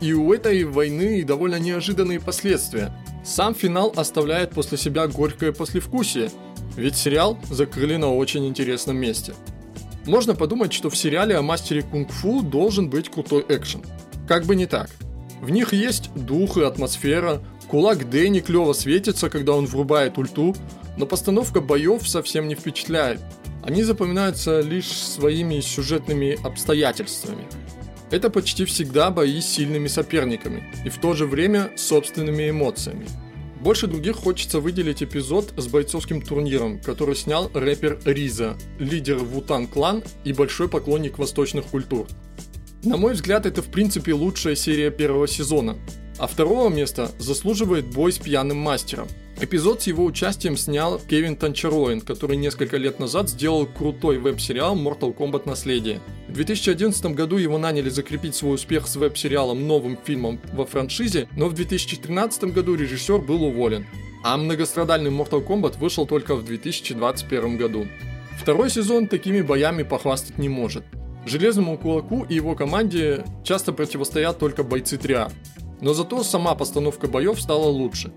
И 0.00 0.12
у 0.12 0.32
этой 0.32 0.64
войны 0.64 1.24
довольно 1.24 1.58
неожиданные 1.58 2.20
последствия. 2.20 2.96
Сам 3.24 3.54
финал 3.54 3.92
оставляет 3.96 4.52
после 4.52 4.78
себя 4.78 5.06
горькое 5.08 5.52
послевкусие, 5.52 6.30
ведь 6.76 6.96
сериал 6.96 7.38
закрыли 7.50 7.96
на 7.96 8.14
очень 8.14 8.46
интересном 8.46 8.96
месте. 8.96 9.34
Можно 10.10 10.34
подумать, 10.34 10.72
что 10.72 10.90
в 10.90 10.96
сериале 10.96 11.36
о 11.36 11.42
мастере 11.42 11.82
кунг-фу 11.82 12.42
должен 12.42 12.90
быть 12.90 13.08
крутой 13.08 13.46
экшен. 13.48 13.82
Как 14.28 14.44
бы 14.44 14.56
не 14.56 14.66
так– 14.66 14.90
в 15.40 15.50
них 15.50 15.72
есть 15.72 16.10
дух 16.14 16.58
и 16.58 16.62
атмосфера, 16.62 17.42
кулак 17.68 18.10
Дэнни 18.10 18.40
клево 18.40 18.74
светится, 18.74 19.30
когда 19.30 19.54
он 19.54 19.64
врубает 19.66 20.18
ульту, 20.18 20.54
но 20.98 21.06
постановка 21.06 21.60
боев 21.60 22.06
совсем 22.06 22.46
не 22.46 22.54
впечатляет. 22.54 23.20
Они 23.62 23.82
запоминаются 23.82 24.60
лишь 24.60 24.92
своими 24.92 25.60
сюжетными 25.60 26.38
обстоятельствами. 26.44 27.46
Это 28.10 28.28
почти 28.28 28.64
всегда 28.64 29.10
бои 29.10 29.40
с 29.40 29.46
сильными 29.46 29.86
соперниками 29.86 30.64
и 30.84 30.90
в 30.90 30.98
то 30.98 31.14
же 31.14 31.26
время 31.26 31.70
собственными 31.76 32.50
эмоциями. 32.50 33.06
Больше 33.60 33.86
других 33.86 34.16
хочется 34.16 34.58
выделить 34.58 35.02
эпизод 35.02 35.52
с 35.58 35.68
бойцовским 35.68 36.22
турниром, 36.22 36.80
который 36.80 37.14
снял 37.14 37.50
рэпер 37.52 38.00
Риза, 38.06 38.56
лидер 38.78 39.18
Вутан 39.18 39.66
Клан 39.66 40.02
и 40.24 40.32
большой 40.32 40.66
поклонник 40.68 41.18
восточных 41.18 41.66
культур. 41.66 42.06
На 42.82 42.96
мой 42.96 43.12
взгляд, 43.12 43.44
это 43.44 43.60
в 43.60 43.66
принципе 43.66 44.14
лучшая 44.14 44.54
серия 44.54 44.90
первого 44.90 45.28
сезона. 45.28 45.76
А 46.20 46.26
второго 46.26 46.68
места 46.68 47.10
заслуживает 47.18 47.86
бой 47.86 48.12
с 48.12 48.18
пьяным 48.18 48.58
мастером. 48.58 49.08
Эпизод 49.40 49.80
с 49.80 49.86
его 49.86 50.04
участием 50.04 50.58
снял 50.58 50.98
Кевин 50.98 51.34
Танчароин, 51.34 52.02
который 52.02 52.36
несколько 52.36 52.76
лет 52.76 53.00
назад 53.00 53.30
сделал 53.30 53.64
крутой 53.64 54.18
веб-сериал 54.18 54.76
Mortal 54.76 55.16
Kombat 55.16 55.48
Наследие. 55.48 55.98
В 56.28 56.34
2011 56.34 57.06
году 57.14 57.38
его 57.38 57.56
наняли 57.56 57.88
закрепить 57.88 58.34
свой 58.34 58.56
успех 58.56 58.86
с 58.86 58.96
веб-сериалом 58.96 59.66
новым 59.66 59.96
фильмом 60.04 60.38
во 60.52 60.66
франшизе, 60.66 61.26
но 61.36 61.48
в 61.48 61.54
2013 61.54 62.52
году 62.52 62.74
режиссер 62.74 63.20
был 63.20 63.42
уволен. 63.42 63.86
А 64.22 64.36
многострадальный 64.36 65.10
Mortal 65.10 65.42
Kombat 65.42 65.78
вышел 65.78 66.04
только 66.06 66.36
в 66.36 66.44
2021 66.44 67.56
году. 67.56 67.86
Второй 68.38 68.68
сезон 68.68 69.08
такими 69.08 69.40
боями 69.40 69.84
похвастать 69.84 70.36
не 70.36 70.50
может. 70.50 70.84
Железному 71.24 71.78
кулаку 71.78 72.26
и 72.28 72.34
его 72.34 72.54
команде 72.54 73.24
часто 73.42 73.72
противостоят 73.72 74.38
только 74.38 74.64
бойцы 74.64 74.98
триа. 74.98 75.30
Но 75.80 75.94
зато 75.94 76.22
сама 76.22 76.54
постановка 76.54 77.06
боев 77.06 77.40
стала 77.40 77.66
лучше. 77.66 78.12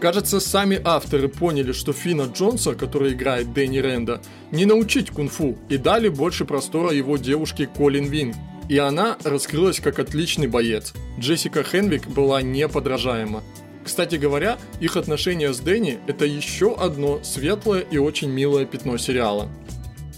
Кажется, 0.00 0.38
сами 0.38 0.80
авторы 0.84 1.28
поняли, 1.28 1.72
что 1.72 1.92
Фина 1.92 2.30
Джонса, 2.32 2.74
который 2.74 3.14
играет 3.14 3.52
Дэнни 3.52 3.78
Ренда, 3.78 4.20
не 4.52 4.64
научить 4.64 5.10
кунг-фу 5.10 5.58
и 5.68 5.76
дали 5.76 6.08
больше 6.08 6.44
простора 6.44 6.92
его 6.92 7.16
девушке 7.16 7.66
Колин 7.66 8.04
Вин. 8.04 8.34
И 8.68 8.78
она 8.78 9.16
раскрылась 9.24 9.80
как 9.80 9.98
отличный 9.98 10.46
боец. 10.46 10.92
Джессика 11.18 11.64
Хенвик 11.64 12.06
была 12.06 12.42
неподражаема. 12.42 13.42
Кстати 13.82 14.16
говоря, 14.16 14.58
их 14.80 14.96
отношения 14.96 15.52
с 15.52 15.58
Дэнни– 15.60 15.98
это 16.06 16.26
еще 16.26 16.74
одно 16.74 17.20
светлое 17.24 17.80
и 17.80 17.96
очень 17.96 18.28
милое 18.28 18.66
пятно 18.66 18.98
сериала. 18.98 19.48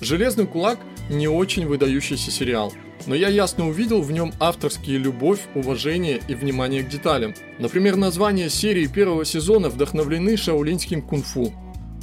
«Железный 0.00 0.46
кулак» 0.46 0.78
не 1.08 1.28
очень 1.28 1.66
выдающийся 1.66 2.30
сериал, 2.30 2.72
но 3.06 3.14
я 3.14 3.28
ясно 3.28 3.68
увидел 3.68 4.02
в 4.02 4.12
нем 4.12 4.32
авторские 4.38 4.98
любовь, 4.98 5.40
уважение 5.54 6.20
и 6.28 6.34
внимание 6.34 6.82
к 6.82 6.88
деталям. 6.88 7.34
Например, 7.58 7.96
названия 7.96 8.48
серии 8.48 8.86
первого 8.86 9.24
сезона 9.24 9.68
вдохновлены 9.68 10.36
шаолиньским 10.36 11.02
кунг-фу, 11.02 11.52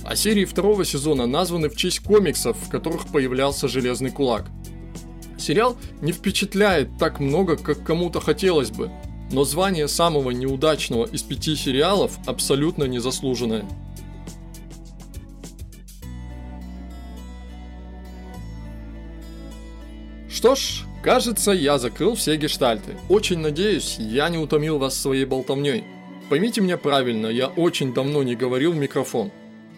а 0.03 0.15
серии 0.15 0.45
второго 0.45 0.85
сезона 0.85 1.27
названы 1.27 1.69
в 1.69 1.75
честь 1.75 1.99
комиксов, 1.99 2.57
в 2.57 2.69
которых 2.69 3.07
появлялся 3.07 3.67
Железный 3.67 4.11
Кулак. 4.11 4.45
Сериал 5.37 5.77
не 6.01 6.11
впечатляет 6.11 6.89
так 6.97 7.19
много, 7.19 7.57
как 7.57 7.83
кому-то 7.83 8.19
хотелось 8.19 8.71
бы, 8.71 8.91
но 9.31 9.43
звание 9.43 9.87
самого 9.87 10.31
неудачного 10.31 11.05
из 11.05 11.21
пяти 11.21 11.55
сериалов 11.55 12.17
абсолютно 12.25 12.85
незаслуженное. 12.85 13.65
Что 20.29 20.55
ж, 20.55 20.86
кажется, 21.01 21.51
я 21.51 21.77
закрыл 21.77 22.15
все 22.15 22.35
гештальты. 22.37 22.97
Очень 23.09 23.39
надеюсь, 23.39 23.97
я 23.99 24.29
не 24.29 24.37
утомил 24.37 24.77
вас 24.77 24.99
своей 24.99 25.25
болтовней. 25.25 25.83
Поймите 26.29 26.61
меня 26.61 26.77
правильно, 26.77 27.27
я 27.27 27.47
очень 27.47 27.93
давно 27.93 28.23
не 28.23 28.35
говорил 28.35 28.73
в 28.73 28.77
микрофон. 28.77 29.31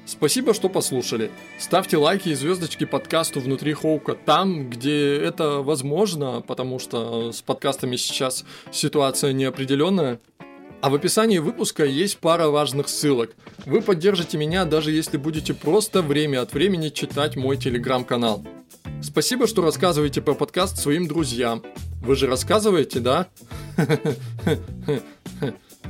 Спасибо, 0.06 0.56
что 0.56 0.70
послушали. 0.70 1.30
Ставьте 1.60 1.98
лайки 1.98 2.30
и 2.30 2.34
звездочки 2.34 2.86
подкасту 2.86 3.40
внутри 3.40 3.74
Хоука 3.74 4.16
там, 4.16 4.68
где 4.68 5.16
это 5.16 5.62
возможно, 5.62 6.42
потому 6.42 6.80
что 6.80 7.32
с 7.32 7.44
подкастами 7.44 7.96
сейчас 7.96 8.44
ситуация 8.72 9.34
неопределенная. 9.34 10.20
А 10.82 10.90
в 10.90 10.96
описании 10.96 11.40
выпуска 11.40 11.84
есть 11.84 12.20
пара 12.20 12.48
важных 12.48 12.88
ссылок. 12.88 13.36
Вы 13.66 13.82
поддержите 13.82 14.38
меня, 14.38 14.64
даже 14.64 14.92
если 14.92 15.18
будете 15.18 15.54
просто 15.54 16.02
время 16.02 16.42
от 16.42 16.54
времени 16.54 16.88
читать 16.88 17.36
мой 17.36 17.58
телеграм-канал. 17.58 18.48
Спасибо, 19.02 19.46
что 19.46 19.62
рассказываете 19.62 20.22
про 20.22 20.36
подкаст 20.36 20.78
своим 20.78 21.08
друзьям. 21.08 21.64
Вы 22.02 22.16
же 22.16 22.28
рассказываете, 22.28 23.02
да? 23.02 23.28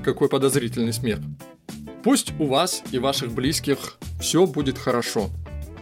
Какой 0.04 0.28
подозрительный 0.28 0.94
смех. 0.94 1.20
Пусть 2.04 2.34
у 2.40 2.46
вас 2.46 2.82
и 2.92 2.98
ваших 2.98 3.32
близких 3.32 3.98
все 4.20 4.48
будет 4.48 4.80
хорошо. 4.80 5.30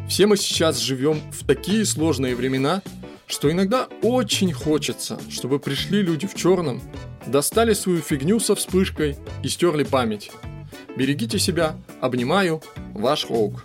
Все 0.10 0.28
мы 0.28 0.36
сейчас 0.36 0.80
живем 0.80 1.22
в 1.32 1.46
такие 1.46 1.86
сложные 1.86 2.36
времена, 2.36 2.82
что 3.28 3.52
иногда 3.52 3.88
очень 4.02 4.54
хочется, 4.54 5.20
чтобы 5.30 5.60
пришли 5.60 6.02
люди 6.02 6.26
в 6.26 6.34
черном, 6.34 6.82
достали 7.28 7.74
свою 7.74 8.00
фигню 8.00 8.40
со 8.40 8.56
вспышкой 8.56 9.18
и 9.44 9.50
стерли 9.50 9.84
память. 9.84 10.32
Берегите 10.96 11.38
себя, 11.38 11.76
обнимаю, 12.02 12.64
ваш 12.94 13.26
Хоук. 13.26 13.64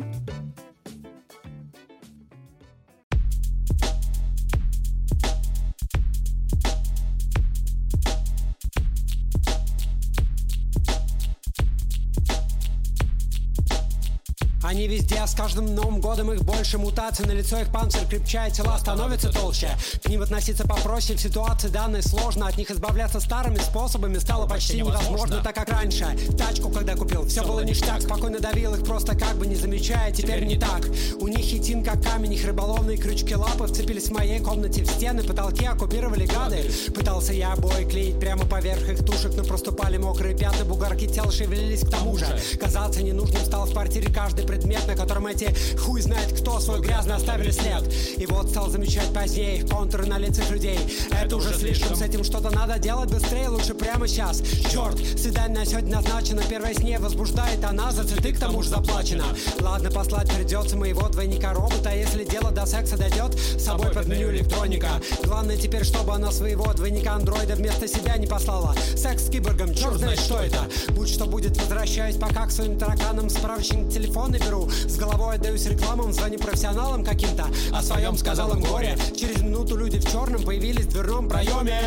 Каждым 15.43 15.75
новым 15.75 16.01
годом 16.01 16.33
их 16.33 16.45
больше. 16.45 16.79
Мутаций 16.79 17.27
На 17.27 17.33
лицо 17.33 17.59
их 17.59 17.73
панцирь 17.73 18.07
крепчая, 18.09 18.51
тела 18.51 18.79
становятся 18.79 19.33
толще. 19.33 19.71
К 20.03 20.09
ним 20.09 20.23
относиться 20.23 20.65
попроще, 20.65 21.19
в 21.19 21.21
ситуации 21.21 21.69
данной 21.69 22.03
сложно. 22.03 22.47
От 22.47 22.57
них 22.57 22.71
избавляться 22.71 23.19
старыми 23.19 23.59
способами 23.59 24.19
стало 24.19 24.47
почти 24.47 24.77
невозможно 24.79 25.43
Так 25.43 25.55
как 25.55 25.69
раньше, 25.69 26.07
тачку 26.39 26.71
когда 26.71 26.95
купил, 26.95 27.27
все 27.27 27.43
было 27.43 27.61
ништяк. 27.65 28.03
Спокойно 28.03 28.39
давил 28.39 28.75
их 28.75 28.85
просто 28.85 29.17
как 29.17 29.35
бы 29.37 29.47
не 29.49 29.57
замечая, 29.57 30.13
теперь 30.13 30.45
не 30.45 30.57
так. 30.57 30.87
У 31.21 31.27
них 31.27 31.41
хитин 31.41 31.85
как 31.85 32.03
камень, 32.03 32.35
их 32.35 32.47
рыболовные 32.47 32.97
крючки 32.97 33.35
лапы 33.35 33.67
Вцепились 33.67 34.09
в 34.09 34.13
моей 34.13 34.39
комнате 34.39 34.85
в 34.85 34.87
стены, 34.87 35.25
потолки 35.25 35.65
оккупировали 35.65 36.27
гады. 36.27 36.71
Пытался 36.95 37.33
я 37.33 37.53
обои 37.53 37.85
клеить 37.85 38.21
прямо 38.21 38.47
поверх 38.47 38.89
их 38.89 39.05
тушек 39.05 39.33
Но 39.37 39.43
проступали 39.43 39.97
мокрые 39.97 40.37
пятна, 40.37 40.65
бугорки 40.65 41.09
тел 41.09 41.33
шевелились 41.33 41.81
к 41.81 41.91
тому 41.91 42.17
же. 42.17 42.27
Казаться 42.61 43.03
ненужным 43.03 43.45
стал 43.45 43.67
в 43.67 43.73
квартире 43.73 44.13
каждый 44.13 44.47
предмет 44.47 44.63
предмет, 44.63 44.87
на 44.87 44.97
котором 44.97 45.27
эти 45.33 45.55
хуй 45.79 46.01
знает 46.03 46.33
кто 46.41 46.61
свой 46.61 46.81
грязно 46.81 47.17
оставили 47.17 47.51
след. 47.51 47.83
И 48.19 48.27
вот 48.27 48.51
стал 48.51 48.69
замечать 48.69 49.13
позднее 49.13 49.67
контуры 49.67 50.07
на 50.07 50.19
лицах 50.19 50.51
людей. 50.51 50.79
Это 51.11 51.37
уже 51.37 51.55
слишком, 51.55 51.97
с 51.97 52.03
этим 52.03 52.25
что-то 52.25 52.51
надо 52.51 52.79
делать 52.79 53.11
быстрее, 53.11 53.49
лучше 53.49 53.75
прямо 53.75 54.07
сейчас. 54.07 54.43
Черт, 54.71 54.97
свидание 55.19 55.61
на 55.61 55.67
сегодня 55.67 55.97
назначено, 55.97 56.43
первое 56.49 56.75
с 56.75 56.79
ней 56.79 56.99
возбуждает, 56.99 57.65
она 57.65 57.93
за 57.93 58.05
цветы 58.05 58.33
к 58.33 58.39
тому 58.39 58.63
же 58.63 58.71
заплачена. 58.71 59.25
Ладно, 59.61 59.91
послать 59.91 60.31
придется 60.35 60.77
моего 60.77 61.09
двойника 61.09 61.53
робота, 61.53 61.95
если 61.95 62.25
дело 62.25 62.51
до 62.51 62.67
секса 62.67 62.97
дойдет, 62.97 63.35
с 63.35 63.65
собой 63.65 63.91
под 63.91 64.07
меню 64.07 64.31
электроника. 64.31 64.89
Главное 65.25 65.57
теперь, 65.57 65.85
чтобы 65.85 66.15
она 66.15 66.31
своего 66.31 66.73
двойника 66.75 67.15
андроида 67.15 67.55
вместо 67.55 67.89
себя 67.89 68.17
не 68.17 68.27
послала. 68.27 68.75
Секс 68.97 69.27
с 69.27 69.31
киборгом, 69.31 69.75
черт 69.75 69.97
знает 69.97 70.19
что 70.19 70.39
это. 70.41 70.67
Будь 70.91 71.09
что 71.09 71.27
будет, 71.27 71.57
возвращаюсь 71.57 72.17
пока 72.17 72.47
к 72.47 72.51
своим 72.51 72.79
тараканам, 72.79 73.31
справочник 73.31 73.93
телефона 73.93 74.39
беру 74.39 74.69
С 74.71 74.97
головой 75.13 75.37
отдаюсь 75.37 75.67
рекламам, 75.67 76.13
звони 76.13 76.39
профессионалам 76.39 77.05
каким-то. 77.05 77.47
О 77.73 77.83
своем 77.83 78.17
сказал 78.17 78.55
им 78.55 78.63
горе. 78.63 78.97
Через 79.15 79.43
минуту 79.43 79.77
люди 79.77 79.99
в 79.99 80.11
черном 80.11 80.43
появились 80.43 80.87
в 80.87 80.93
дверном 80.93 81.29
проеме. 81.29 81.79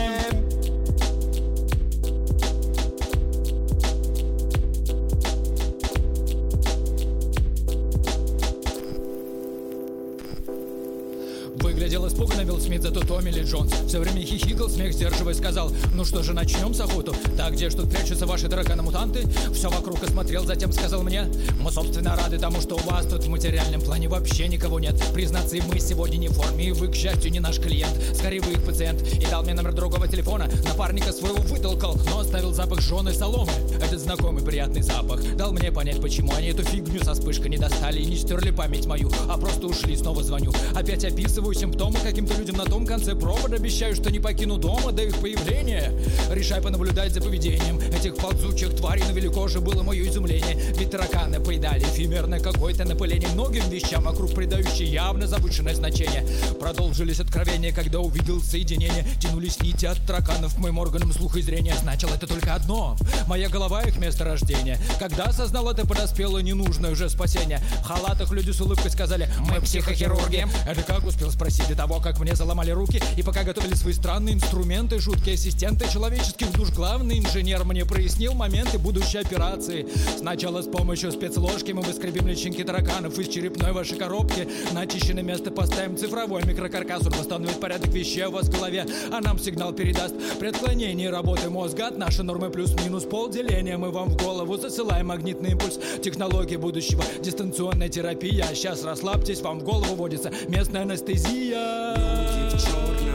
Выглядел 11.56 12.08
испуганно 12.08 12.46
Смит, 12.76 12.84
зато 12.84 13.00
Томми 13.06 13.30
Ли 13.30 13.44
Джонс. 13.44 13.72
Все 13.88 14.00
время 14.00 14.22
хихикал, 14.22 14.70
смех 14.70 14.94
сдерживая, 14.94 15.34
сказал 15.34 15.72
Ну 15.94 16.04
что 16.04 16.24
же, 16.24 16.34
начнем 16.34 16.74
с 16.74 16.82
охоту? 16.82 17.16
Так, 17.38 17.54
где 17.54 17.70
ж 17.70 17.76
тут 17.76 17.90
прячутся 17.90 18.26
ваши 18.26 18.50
тараканы-мутанты? 18.50 19.24
Все 19.54 19.70
вокруг 19.70 20.04
осмотрел, 20.04 20.44
затем 20.44 20.74
сказал 20.74 21.02
мне 21.02 21.30
Мы, 21.62 21.72
собственно, 21.72 22.18
рады 22.18 22.38
тому, 22.38 22.60
что 22.60 22.76
у 22.76 22.80
вас 22.80 23.06
тут 23.06 23.24
в 23.24 23.30
материальном 23.30 23.80
плане 23.80 24.10
вообще 24.10 24.50
никого 24.50 24.82
нет. 24.82 25.02
Признаться, 25.14 25.56
и 25.56 25.62
мы 25.62 25.80
сегодня 25.80 26.18
не 26.18 26.28
в 26.28 26.34
форме, 26.34 26.66
и 26.66 26.72
вы, 26.74 26.90
к 26.90 26.96
счастью, 26.96 27.32
не 27.32 27.40
наш 27.40 27.60
клиент. 27.60 27.94
Скорее, 28.14 28.42
вы 28.42 28.54
их 28.54 28.66
пациент 28.66 29.02
И 29.02 29.26
дал 29.26 29.44
мне 29.44 29.54
номер 29.54 29.74
другого 29.74 30.10
телефона. 30.10 30.50
Напарника 30.66 31.14
своего 31.14 31.38
вытолкал, 31.38 31.98
но 32.10 32.20
оставил 32.20 32.52
запах 32.52 32.82
жженой 32.82 33.14
соломы. 33.14 33.54
Этот 33.82 34.02
знакомый 34.02 34.44
приятный 34.44 34.82
запах 34.82 35.22
Дал 35.38 35.54
мне 35.54 35.72
понять, 35.72 36.02
почему 36.02 36.34
они 36.34 36.48
эту 36.48 36.64
фигню 36.64 37.02
со 37.04 37.14
вспышкой 37.14 37.52
не 37.52 37.58
достали 37.58 38.02
И 38.02 38.06
не 38.06 38.18
стерли 38.18 38.52
память 38.52 38.86
мою, 38.86 39.10
а 39.30 39.38
просто 39.38 39.68
ушли, 39.68 39.96
снова 39.96 40.22
звоню. 40.24 40.52
Опять 40.76 41.06
описываю 41.06 41.54
симптомы 41.54 42.00
каким-то 42.00 42.34
людям 42.38 42.58
на 42.58 42.65
том 42.66 42.86
конце 42.86 43.16
провода 43.16 43.56
Обещаю, 43.56 43.96
что 43.96 44.12
не 44.12 44.20
покину 44.20 44.58
дома 44.58 44.92
до 44.92 45.04
их 45.04 45.16
появления 45.20 45.92
Решай 46.32 46.62
понаблюдать 46.62 47.14
за 47.14 47.22
поведением 47.22 47.80
этих 47.80 48.16
ползучих 48.16 48.76
тварей. 48.76 49.04
Но 49.08 49.14
велико 49.14 49.48
же 49.48 49.62
было 49.62 49.84
мое 49.84 50.08
изумление. 50.08 50.56
Ведь 50.78 50.92
тараканы 50.92 51.40
поедали 51.40 51.84
эфемерное 51.84 52.40
какое-то 52.40 52.84
напыление. 52.86 53.30
Многим 53.30 53.70
вещам 53.70 54.04
вокруг 54.04 54.34
придающие 54.34 54.92
явно 54.92 55.28
завышенное 55.28 55.76
значение. 55.76 56.26
Продолжились 56.60 57.20
откровения, 57.20 57.74
когда 57.74 58.00
увидел 58.00 58.42
соединение. 58.42 59.06
Тянулись 59.22 59.60
нити 59.62 59.86
от 59.86 59.98
тараканов 60.06 60.56
к 60.56 60.58
моим 60.58 60.78
органам 60.80 61.14
слуха 61.14 61.40
и 61.40 61.42
зрения. 61.42 61.76
Значило 61.82 62.14
это 62.16 62.28
только 62.28 62.54
одно. 62.54 62.98
Моя 63.28 63.50
голова 63.50 63.82
их 63.84 63.98
место 63.98 64.24
рождения. 64.24 64.80
Когда 65.00 65.26
осознал 65.26 65.70
это, 65.70 65.86
подоспело 65.86 66.40
ненужное 66.40 66.92
уже 66.92 67.10
спасение. 67.10 67.60
В 67.82 67.86
халатах 67.86 68.32
люди 68.32 68.52
с 68.52 68.60
улыбкой 68.62 68.92
сказали 68.92 69.30
Мы 69.52 69.62
психохирурги 69.62 70.46
Это 70.68 70.82
как 70.84 71.06
успел 71.06 71.32
спросить 71.32 71.68
до 71.68 71.76
того, 71.76 72.00
как 72.00 72.20
мне 72.20 72.36
заломали 72.46 72.72
руки. 72.72 73.02
И 73.18 73.24
пока 73.24 73.44
готовили 73.44 73.74
свои 73.74 73.94
странные 73.94 74.36
инструменты 74.36 75.00
Жуткие 75.00 75.34
ассистенты 75.34 75.92
человеческих 75.92 76.52
душ 76.54 76.70
Главный 76.70 77.18
инженер 77.18 77.64
мне 77.64 77.86
прояснил 77.86 78.34
моменты 78.34 78.78
будущей 78.78 79.18
операции. 79.18 79.88
Сначала 80.18 80.62
с 80.62 80.68
помощью 80.68 81.12
спецложки 81.12 81.72
мы 81.72 81.82
выскребем 81.82 82.28
личинки 82.28 82.64
тараканов 82.64 83.18
Из 83.18 83.28
черепной 83.30 83.72
вашей 83.72 83.98
коробки. 83.98 84.48
На 84.72 84.82
очищенное 84.82 85.24
место 85.24 85.50
поставим 85.50 85.98
цифровой 85.98 86.44
микрокаркас 86.44 87.08
Он 87.08 87.14
восстановит 87.14 87.60
порядок 87.60 87.92
вещей 87.92 88.26
у 88.26 88.32
вас 88.32 88.48
в 88.48 88.52
голове 88.52 88.86
А 89.12 89.22
нам 89.22 89.40
сигнал 89.40 89.74
передаст. 89.74 90.14
При 90.40 90.50
отклонении 90.50 91.08
работы 91.08 91.50
мозга 91.50 91.88
от 91.88 91.98
нашей 91.98 92.24
нормы 92.24 92.52
плюс-минус 92.52 93.06
полделения. 93.06 93.78
Мы 93.78 93.90
вам 93.90 94.10
в 94.10 94.18
голову 94.18 94.58
засылаем 94.58 95.08
магнитный 95.08 95.52
импульс 95.52 95.80
Технологии 96.04 96.58
будущего, 96.58 97.04
дистанционная 97.22 97.90
терапия. 97.90 98.46
Сейчас 98.54 98.84
расслабьтесь, 98.84 99.42
вам 99.42 99.60
в 99.60 99.64
голову 99.64 99.96
вводится 99.96 100.32
местная 100.48 100.84
анестезия 100.84 102.35
Люди 102.46 102.58
в 102.58 102.64
черном 102.64 103.15